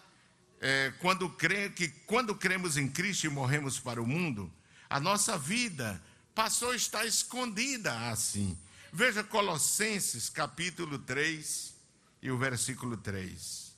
[0.59, 4.51] é, quando crê, que quando cremos em Cristo e morremos para o mundo,
[4.89, 6.01] a nossa vida
[6.33, 8.57] passou a estar escondida assim.
[8.91, 11.75] Veja Colossenses capítulo 3
[12.23, 13.75] e o versículo 3.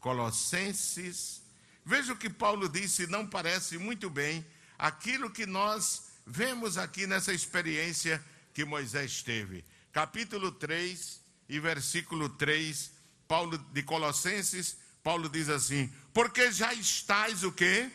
[0.00, 1.42] Colossenses,
[1.84, 4.42] veja o que Paulo disse, não parece muito bem
[4.78, 9.62] aquilo que nós vemos aqui nessa experiência que Moisés teve.
[9.92, 12.92] Capítulo 3, e versículo 3,
[13.26, 17.90] Paulo de Colossenses, Paulo diz assim: "Porque já estáis o quê?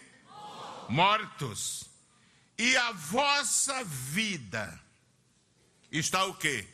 [0.90, 1.86] Mortos.
[2.58, 4.80] E a vossa vida
[5.90, 6.68] está o quê?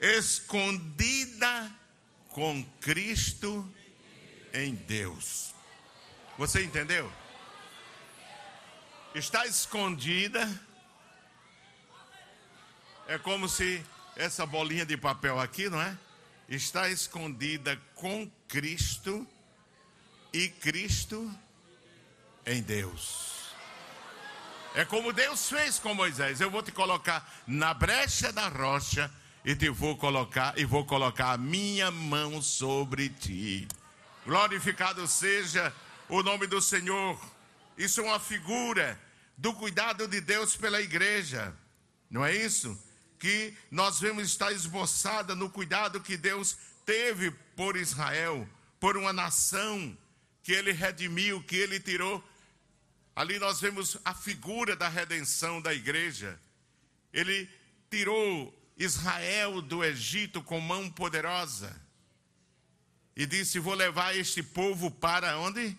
[0.00, 1.70] Escondida
[2.30, 3.70] com Cristo
[4.52, 5.54] em Deus.
[6.38, 7.12] Você entendeu?
[9.14, 10.48] Está escondida.
[13.06, 13.84] É como se
[14.16, 15.96] essa bolinha de papel aqui, não é?
[16.48, 19.26] Está escondida com Cristo
[20.32, 21.30] e Cristo
[22.44, 23.32] em Deus.
[24.74, 26.40] É como Deus fez com Moisés.
[26.40, 29.10] Eu vou te colocar na brecha da rocha
[29.44, 33.68] e te vou colocar e vou colocar a minha mão sobre ti.
[34.24, 35.72] Glorificado seja
[36.08, 37.18] o nome do Senhor.
[37.76, 38.98] Isso é uma figura
[39.36, 41.54] do cuidado de Deus pela igreja.
[42.10, 42.78] Não é isso?
[43.22, 48.48] Que nós vemos estar esboçada no cuidado que Deus teve por Israel,
[48.80, 49.96] por uma nação
[50.42, 52.20] que ele redimiu, que ele tirou.
[53.14, 56.36] Ali nós vemos a figura da redenção da igreja.
[57.12, 57.48] Ele
[57.88, 61.80] tirou Israel do Egito com mão poderosa
[63.14, 65.78] e disse: Vou levar este povo para onde?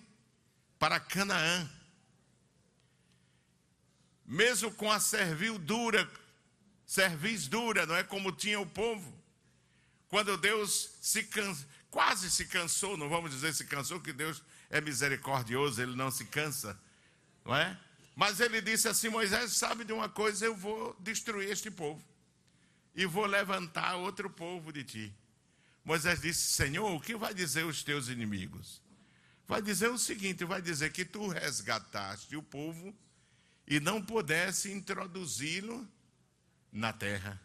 [0.80, 1.70] Para Canaã.
[4.26, 6.10] Mesmo com a servil dura,
[6.94, 9.12] cerviz dura, não é como tinha o povo.
[10.10, 11.56] Quando Deus se can...
[11.90, 16.26] quase se cansou, não vamos dizer se cansou, que Deus é misericordioso, ele não se
[16.26, 16.80] cansa,
[17.44, 17.80] não é?
[18.16, 22.00] Mas ele disse assim: Moisés, sabe de uma coisa, eu vou destruir este povo
[22.94, 25.16] e vou levantar outro povo de ti.
[25.84, 28.84] Moisés disse: Senhor, o que vai dizer os teus inimigos?
[29.48, 32.96] Vai dizer o seguinte: vai dizer que tu resgataste o povo
[33.66, 35.88] e não pudesse introduzi-lo
[36.74, 37.40] na terra.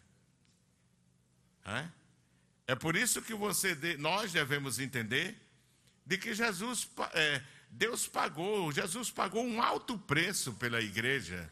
[1.64, 1.84] É?
[2.68, 5.36] é por isso que você, nós devemos entender
[6.06, 11.50] de que Jesus, é, Deus pagou, Jesus pagou um alto preço pela igreja.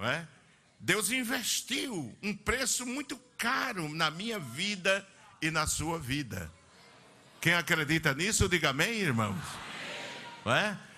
[0.00, 0.26] É?
[0.80, 5.06] Deus investiu um preço muito caro na minha vida
[5.40, 6.52] e na sua vida.
[7.40, 9.40] Quem acredita nisso, diga amém, irmãos.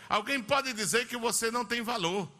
[0.08, 2.30] Alguém pode dizer que você não tem valor,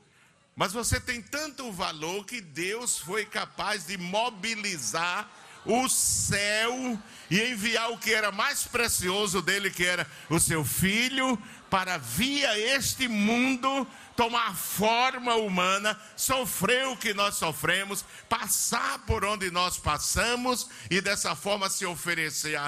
[0.59, 5.31] mas você tem tanto valor que Deus foi capaz de mobilizar
[5.65, 7.01] o céu
[7.31, 11.41] e enviar o que era mais precioso dele, que era o seu filho,
[11.71, 13.87] para via este mundo
[14.17, 21.37] tomar forma humana, sofrer o que nós sofremos, passar por onde nós passamos e dessa
[21.37, 22.59] forma se oferecer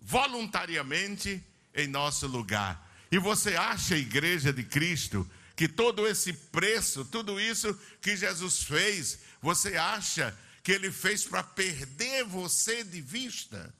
[0.00, 1.42] voluntariamente
[1.74, 2.88] em nosso lugar.
[3.10, 9.18] E você acha, igreja de Cristo, que todo esse preço, tudo isso que Jesus fez,
[9.40, 13.72] você acha que ele fez para perder você de vista?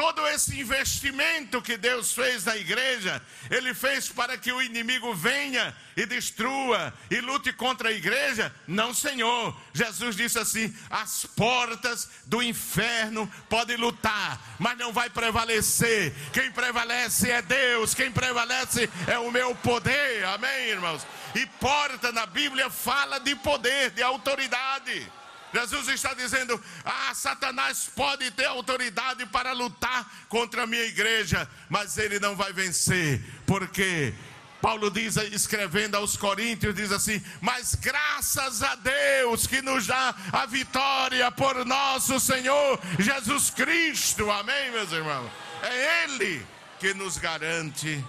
[0.00, 3.20] Todo esse investimento que Deus fez na igreja,
[3.50, 8.50] Ele fez para que o inimigo venha e destrua e lute contra a igreja?
[8.66, 9.54] Não, Senhor.
[9.74, 16.14] Jesus disse assim: as portas do inferno podem lutar, mas não vai prevalecer.
[16.32, 20.24] Quem prevalece é Deus, quem prevalece é o meu poder.
[20.24, 21.06] Amém, irmãos?
[21.34, 25.19] E porta na Bíblia fala de poder, de autoridade.
[25.52, 31.98] Jesus está dizendo: Ah, Satanás pode ter autoridade para lutar contra a minha igreja, mas
[31.98, 34.14] ele não vai vencer, porque
[34.60, 40.46] Paulo diz, escrevendo aos Coríntios, diz assim: Mas graças a Deus que nos dá a
[40.46, 45.30] vitória por nosso Senhor Jesus Cristo, amém, meus irmãos?
[45.62, 46.46] É Ele
[46.78, 48.04] que nos garante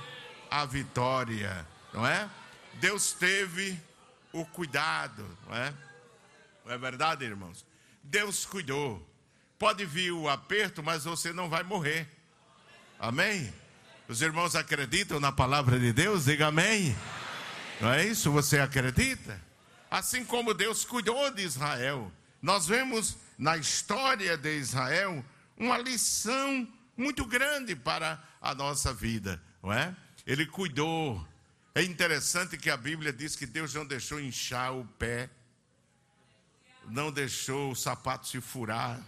[0.50, 2.30] a vitória, não é?
[2.76, 3.80] Deus teve
[4.34, 5.74] o cuidado, não é?
[6.66, 7.66] Não é verdade, irmãos?
[8.04, 9.08] Deus cuidou.
[9.58, 12.08] Pode vir o aperto, mas você não vai morrer.
[13.00, 13.54] Amém?
[14.08, 16.26] Os irmãos acreditam na palavra de Deus?
[16.26, 16.96] Diga amém.
[17.80, 18.32] Não é isso?
[18.32, 19.42] Você acredita?
[19.90, 22.12] Assim como Deus cuidou de Israel.
[22.42, 25.24] Nós vemos na história de Israel
[25.58, 29.96] uma lição muito grande para a nossa vida, não é?
[30.26, 31.26] Ele cuidou.
[31.74, 35.30] É interessante que a Bíblia diz que Deus não deixou inchar o pé
[36.88, 39.00] não deixou o sapato se furar,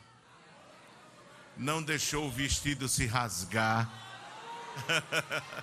[1.57, 3.89] não deixou o vestido se rasgar.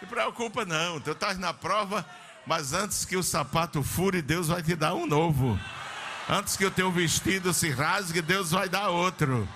[0.00, 2.06] Não preocupa não, tu estás na prova,
[2.46, 5.60] mas antes que o sapato fure, Deus vai te dar um novo.
[6.26, 9.46] Antes que o teu vestido se rasgue, Deus vai dar outro.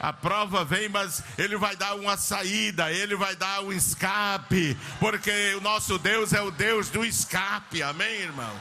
[0.00, 5.54] A prova vem, mas Ele vai dar uma saída, Ele vai dar um escape, porque
[5.56, 8.52] o nosso Deus é o Deus do escape, amém, irmão?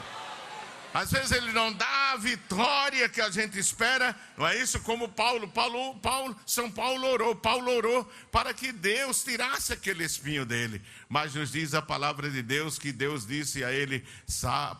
[0.94, 4.80] Às vezes ele não dá a vitória que a gente espera, não é isso?
[4.82, 10.46] Como Paulo, Paulo, Paulo, São Paulo orou, Paulo orou para que Deus tirasse aquele espinho
[10.46, 10.82] dele.
[11.08, 14.06] Mas nos diz a palavra de Deus que Deus disse a ele,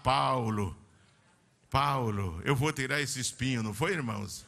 [0.04, 0.76] Paulo,
[1.70, 4.46] Paulo, eu vou tirar esse espinho, não foi, irmãos?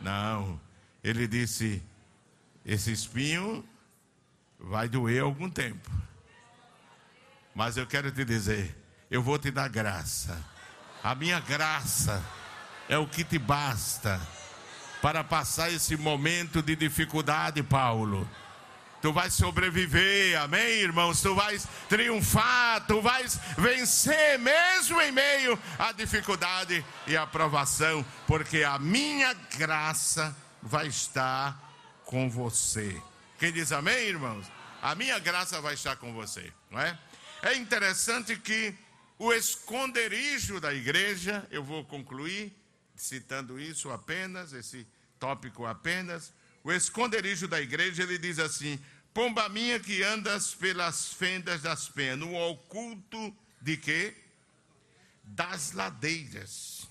[0.00, 0.60] Não.
[1.02, 1.82] Ele disse:
[2.64, 3.64] esse espinho
[4.58, 5.90] vai doer algum tempo.
[7.54, 8.76] Mas eu quero te dizer,
[9.10, 10.52] eu vou te dar graça
[11.02, 12.22] a minha graça
[12.88, 14.20] é o que te basta
[15.00, 18.28] para passar esse momento de dificuldade, Paulo.
[19.00, 21.20] Tu vais sobreviver, amém, irmãos?
[21.20, 28.62] Tu vais triunfar, tu vais vencer, mesmo em meio à dificuldade e à provação, porque
[28.62, 31.60] a minha graça vai estar
[32.04, 33.02] com você.
[33.40, 34.46] Quem diz amém, irmãos?
[34.80, 36.96] A minha graça vai estar com você, não é?
[37.42, 38.72] É interessante que
[39.22, 42.52] o esconderijo da igreja, eu vou concluir
[42.96, 44.84] citando isso apenas, esse
[45.16, 46.32] tópico apenas.
[46.64, 52.18] O esconderijo da igreja, ele diz assim: Pomba minha que andas pelas fendas das penhas,
[52.18, 54.12] no oculto de quê?
[55.22, 56.88] Das ladeiras.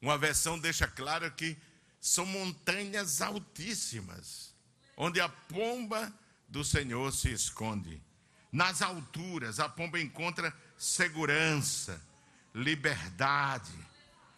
[0.00, 1.54] Uma versão deixa claro que
[2.00, 4.54] são montanhas altíssimas,
[4.96, 6.10] onde a pomba
[6.48, 8.00] do Senhor se esconde.
[8.52, 12.02] Nas alturas, a pomba encontra segurança,
[12.52, 13.72] liberdade.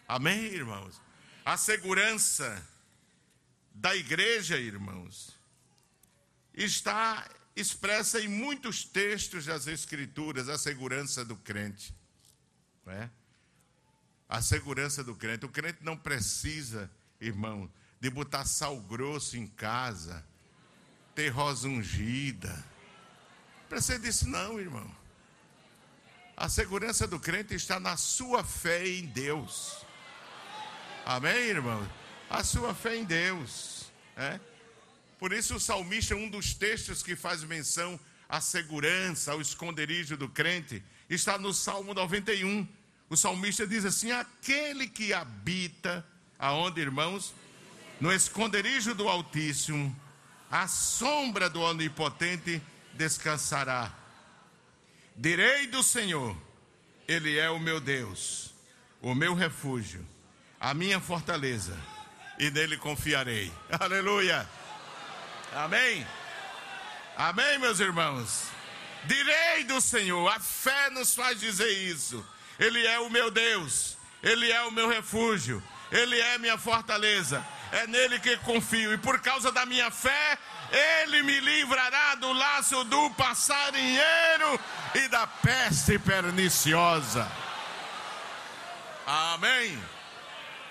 [0.07, 1.01] Amém, irmãos?
[1.43, 2.63] A segurança
[3.73, 5.35] da igreja, irmãos,
[6.53, 7.27] está
[7.57, 11.95] expressa em muitos textos das Escrituras, a segurança do crente.
[12.89, 13.09] É?
[14.29, 15.47] A segurança do crente.
[15.47, 20.23] O crente não precisa, irmão, de botar sal grosso em casa,
[21.15, 22.53] ter rosa ungida.
[23.63, 25.04] Não precisa disso, não, irmão.
[26.37, 29.85] A segurança do crente está na sua fé em Deus.
[31.07, 31.89] Amém, irmão?
[32.29, 33.85] A sua fé em Deus.
[34.17, 34.41] É?
[35.19, 40.29] Por isso, o salmista, um dos textos que faz menção à segurança, ao esconderijo do
[40.29, 42.67] crente, está no Salmo 91.
[43.09, 46.05] O salmista diz assim: Aquele que habita,
[46.37, 47.33] aonde, irmãos?
[48.01, 49.95] No esconderijo do Altíssimo,
[50.51, 52.61] a sombra do Onipotente
[52.95, 54.04] descansará.
[55.17, 56.37] Direi do Senhor,
[57.07, 58.53] Ele é o meu Deus,
[59.01, 60.05] o meu refúgio,
[60.59, 61.79] a minha fortaleza,
[62.39, 63.53] e nele confiarei.
[63.79, 64.49] Aleluia.
[65.53, 66.05] Amém.
[67.17, 68.49] Amém, meus irmãos.
[69.05, 72.25] Direi do Senhor, a fé nos faz dizer isso.
[72.59, 75.63] Ele é o meu Deus, Ele é o meu refúgio,
[75.93, 77.45] Ele é minha fortaleza.
[77.75, 80.39] É nele que confio, e por causa da minha fé,
[81.03, 84.61] ele me livrará do laço do passarinheiro
[84.95, 87.29] e da peste perniciosa.
[89.05, 89.77] Amém.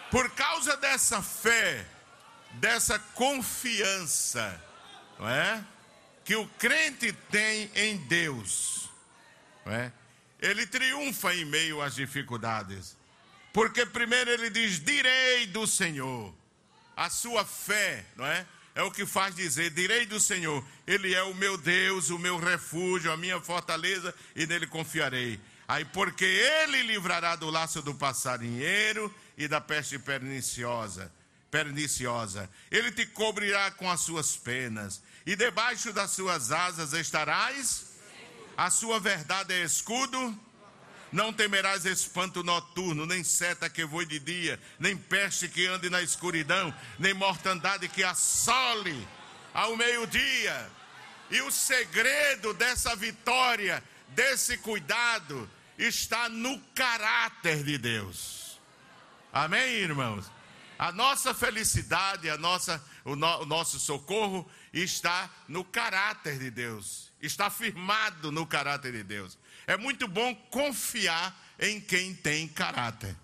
[0.09, 1.85] Por causa dessa fé,
[2.53, 4.63] dessa confiança,
[5.19, 5.61] não é?
[6.23, 8.89] Que o crente tem em Deus,
[9.65, 9.91] não é?
[10.39, 12.95] Ele triunfa em meio às dificuldades.
[13.51, 16.33] Porque primeiro ele diz: "Direi do Senhor".
[16.95, 18.45] A sua fé, não é?
[18.75, 22.37] é o que faz dizer: direi do Senhor, Ele é o meu Deus, o meu
[22.37, 25.39] refúgio, a minha fortaleza, e nele confiarei.
[25.67, 31.11] Aí, porque Ele livrará do laço do passarinheiro e da peste perniciosa,
[31.49, 32.49] perniciosa.
[32.71, 37.91] Ele te cobrirá com as suas penas, e debaixo das suas asas estarás.
[38.55, 40.39] A sua verdade é escudo
[41.13, 46.01] não temerás espanto noturno, nem seta que voe de dia, nem peste que ande na
[46.01, 49.07] escuridão, nem mortandade que assole
[49.53, 50.71] ao meio-dia.
[51.29, 55.47] E o segredo dessa vitória, desse cuidado,
[55.77, 58.59] está no caráter de Deus.
[59.31, 60.31] Amém, irmãos?
[60.79, 67.11] A nossa felicidade, a nossa, o, no, o nosso socorro está no caráter de Deus,
[67.21, 69.37] está firmado no caráter de Deus.
[69.65, 73.15] É muito bom confiar em quem tem caráter.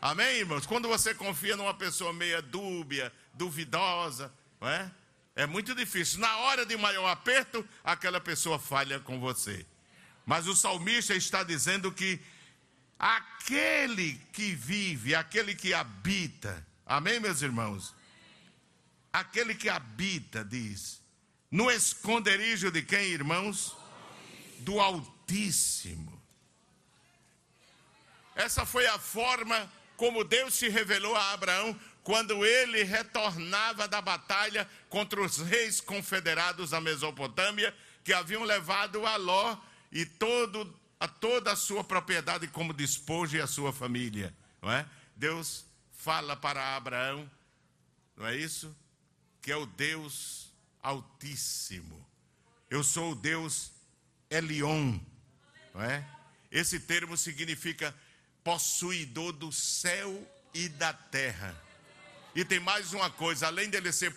[0.00, 0.64] Amém, irmãos?
[0.64, 4.90] Quando você confia numa pessoa meia dúbia, duvidosa, não é?
[5.34, 6.20] É muito difícil.
[6.20, 9.66] Na hora de maior aperto, aquela pessoa falha com você.
[10.24, 12.20] Mas o salmista está dizendo que
[12.98, 17.94] aquele que vive, aquele que habita, amém, meus irmãos?
[19.12, 21.00] Aquele que habita, diz,
[21.50, 23.76] no esconderijo de quem, irmãos?
[24.60, 26.18] Do Altíssimo Altíssimo.
[28.34, 34.68] Essa foi a forma como Deus se revelou a Abraão quando ele retornava da batalha
[34.88, 39.58] contra os reis confederados da Mesopotâmia que haviam levado a Ló
[39.92, 44.86] e todo, a toda a sua propriedade como despojo e a sua família, não é?
[45.14, 47.30] Deus fala para Abraão,
[48.16, 48.74] não é isso?
[49.42, 50.50] Que é o Deus
[50.82, 52.06] Altíssimo.
[52.70, 53.72] Eu sou o Deus
[54.30, 54.98] Elion,
[55.78, 56.04] não é?
[56.50, 57.94] Esse termo significa
[58.42, 61.54] possuidor do céu e da terra.
[62.34, 64.12] E tem mais uma coisa, além dele ser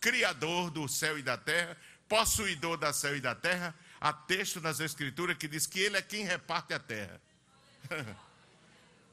[0.00, 1.76] criador do céu e da terra,
[2.08, 6.02] possuidor da céu e da terra, há texto nas escrituras que diz que ele é
[6.02, 7.20] quem reparte a terra.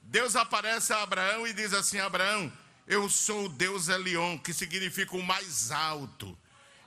[0.04, 2.52] Deus aparece a Abraão e diz assim: Abraão,
[2.88, 6.38] eu sou o Deus Elion, que significa o mais alto.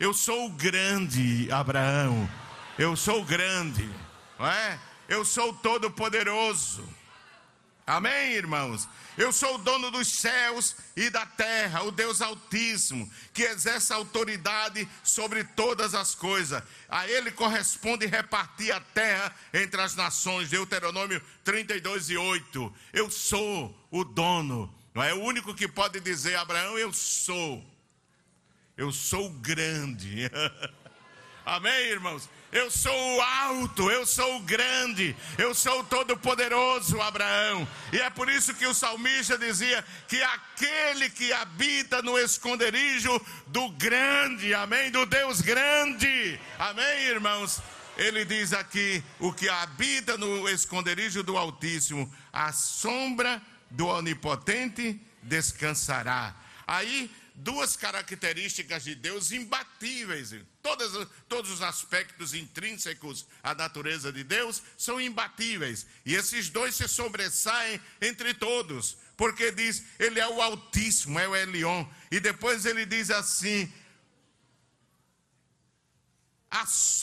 [0.01, 2.29] Eu sou o grande, Abraão.
[2.79, 3.89] Eu sou o grande,
[4.39, 4.79] não é?
[5.09, 6.87] Eu sou todo-poderoso.
[7.87, 8.89] Amém, irmãos?
[9.17, 14.89] Eu sou o dono dos céus e da terra, o Deus Altíssimo, que exerce autoridade
[15.03, 16.63] sobre todas as coisas.
[16.89, 20.49] A Ele corresponde repartir a terra entre as nações.
[20.49, 22.75] Deuteronômio 32 e 8.
[22.93, 24.75] Eu sou o dono.
[24.95, 27.63] Não é o único que pode dizer, Abraão, eu sou.
[28.77, 30.31] Eu sou grande.
[31.45, 32.29] Amém, irmãos?
[32.55, 37.67] Eu sou o alto, eu sou o grande, eu sou o todo-poderoso, Abraão.
[37.93, 43.11] E é por isso que o salmista dizia que aquele que habita no esconderijo
[43.49, 44.89] do grande, amém?
[44.93, 47.61] Do Deus grande, amém, irmãos?
[47.97, 56.37] Ele diz aqui: o que habita no esconderijo do Altíssimo, a sombra do Onipotente descansará.
[56.65, 60.35] Aí duas características de Deus imbatíveis.
[60.62, 65.87] Todos, os aspectos intrínsecos à natureza de Deus são imbatíveis.
[66.07, 68.97] E esses dois se sobressaem entre todos.
[69.16, 71.87] Porque diz, ele é o Altíssimo, é o Elion.
[72.11, 73.72] E depois ele diz assim: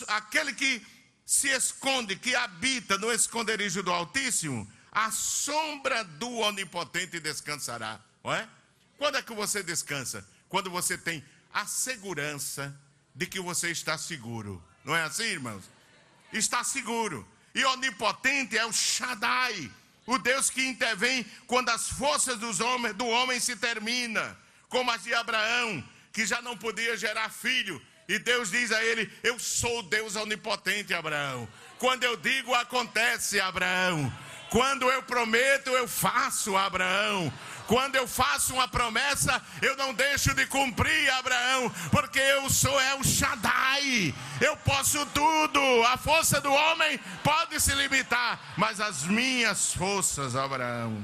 [0.08, 0.82] aquele que
[1.26, 8.00] se esconde, que habita no esconderijo do Altíssimo, a sombra do Onipotente descansará.
[8.24, 8.48] Não é?
[9.02, 10.24] Quando é que você descansa?
[10.48, 12.72] Quando você tem a segurança
[13.16, 14.64] de que você está seguro.
[14.86, 15.64] Não é assim, irmãos?
[16.32, 17.28] Está seguro.
[17.56, 19.72] E onipotente é o Shaddai,
[20.06, 24.38] o Deus que intervém quando as forças dos homens, do homem se terminam,
[24.70, 25.84] como as de Abraão,
[26.14, 27.82] que já não podia gerar filho.
[28.08, 31.50] E Deus diz a ele: Eu sou o Deus onipotente, Abraão.
[31.80, 34.14] Quando eu digo, acontece, Abraão.
[34.52, 37.32] Quando eu prometo, eu faço, Abraão.
[37.68, 43.02] Quando eu faço uma promessa, eu não deixo de cumprir, Abraão, porque eu sou El
[43.02, 44.14] Shaddai.
[44.42, 45.62] Eu posso tudo.
[45.86, 51.02] A força do homem pode se limitar, mas as minhas forças, Abraão.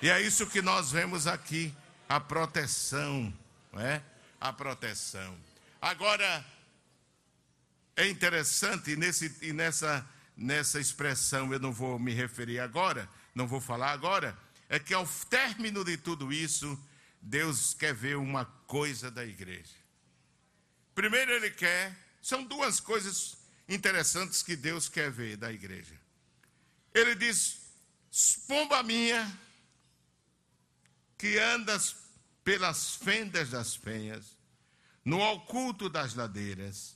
[0.00, 1.70] E é isso que nós vemos aqui,
[2.08, 3.30] a proteção,
[3.70, 4.02] não é?
[4.40, 5.36] A proteção.
[5.82, 6.42] Agora
[7.94, 10.02] é interessante nesse e nessa
[10.36, 14.36] nessa expressão eu não vou me referir agora, não vou falar agora,
[14.68, 16.78] é que ao término de tudo isso,
[17.20, 19.74] Deus quer ver uma coisa da igreja.
[20.94, 23.36] Primeiro, Ele quer, são duas coisas
[23.68, 25.98] interessantes que Deus quer ver da igreja.
[26.92, 27.58] Ele diz:
[28.46, 29.38] pomba minha,
[31.18, 31.96] que andas
[32.44, 34.36] pelas fendas das penhas,
[35.04, 36.93] no oculto das ladeiras.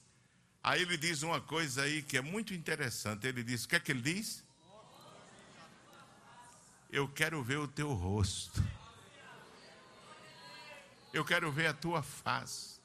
[0.69, 3.27] Aí ele diz uma coisa aí que é muito interessante.
[3.27, 4.45] Ele diz: o que é que ele diz?
[6.93, 8.63] Eu quero ver o teu rosto.
[11.11, 12.79] Eu quero ver a tua face.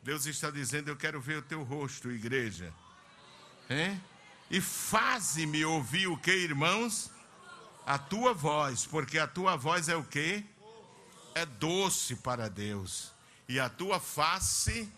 [0.00, 2.72] Deus está dizendo: Eu quero ver o teu rosto, igreja.
[4.48, 7.10] E faze-me ouvir o que, irmãos?
[7.84, 10.46] A tua voz, porque a tua voz é o que?
[11.34, 13.12] É doce para Deus.
[13.48, 14.88] E a tua face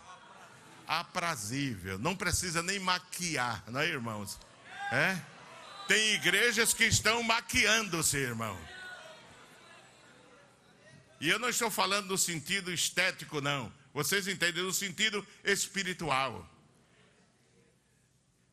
[0.87, 1.97] aprazível.
[1.97, 4.39] Não precisa nem maquiar, não é, irmãos?
[4.91, 5.19] É?
[5.87, 8.57] Tem igrejas que estão maquiando-se, irmão.
[11.19, 13.71] E eu não estou falando no sentido estético, não.
[13.93, 16.49] Vocês entendem no sentido espiritual.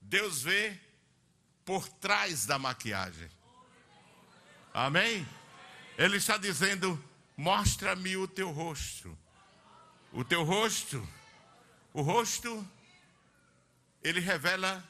[0.01, 0.79] Deus vê
[1.65, 3.29] por trás da maquiagem.
[4.73, 5.27] Amém?
[5.99, 7.03] Ele está dizendo:
[7.37, 9.17] mostra-me o teu rosto.
[10.13, 11.07] O teu rosto,
[11.93, 12.67] o rosto,
[14.03, 14.85] ele revela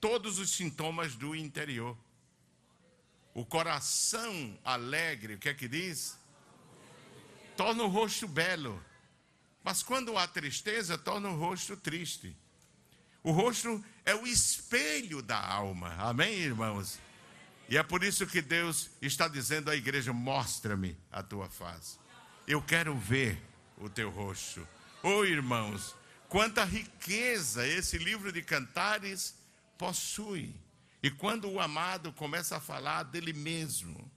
[0.00, 1.96] todos os sintomas do interior.
[3.32, 6.18] O coração alegre, o que é que diz?
[7.56, 8.82] Torna o rosto belo.
[9.62, 12.36] Mas quando há tristeza, torna o rosto triste.
[13.22, 15.94] O rosto é o espelho da alma.
[15.98, 17.00] Amém, irmãos?
[17.68, 21.98] E é por isso que Deus está dizendo à igreja: mostra-me a tua face.
[22.46, 23.40] Eu quero ver
[23.78, 24.68] o teu rosto.
[25.02, 25.94] Oh, irmãos,
[26.34, 29.36] quanta riqueza esse livro de cantares
[29.78, 30.52] possui.
[31.00, 34.10] E quando o amado começa a falar dele mesmo,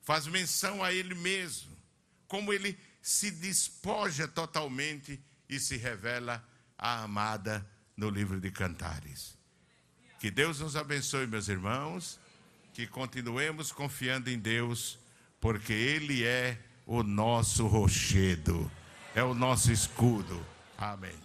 [0.00, 1.76] faz menção a ele mesmo,
[2.26, 5.20] como ele se despoja totalmente
[5.50, 6.42] e se revela
[6.78, 9.36] a amada no livro de Cantares.
[10.18, 12.18] Que Deus nos abençoe, meus irmãos,
[12.72, 14.98] que continuemos confiando em Deus,
[15.38, 18.72] porque Ele é o nosso rochedo,
[19.14, 20.40] é o nosso escudo.
[20.78, 21.21] Amém.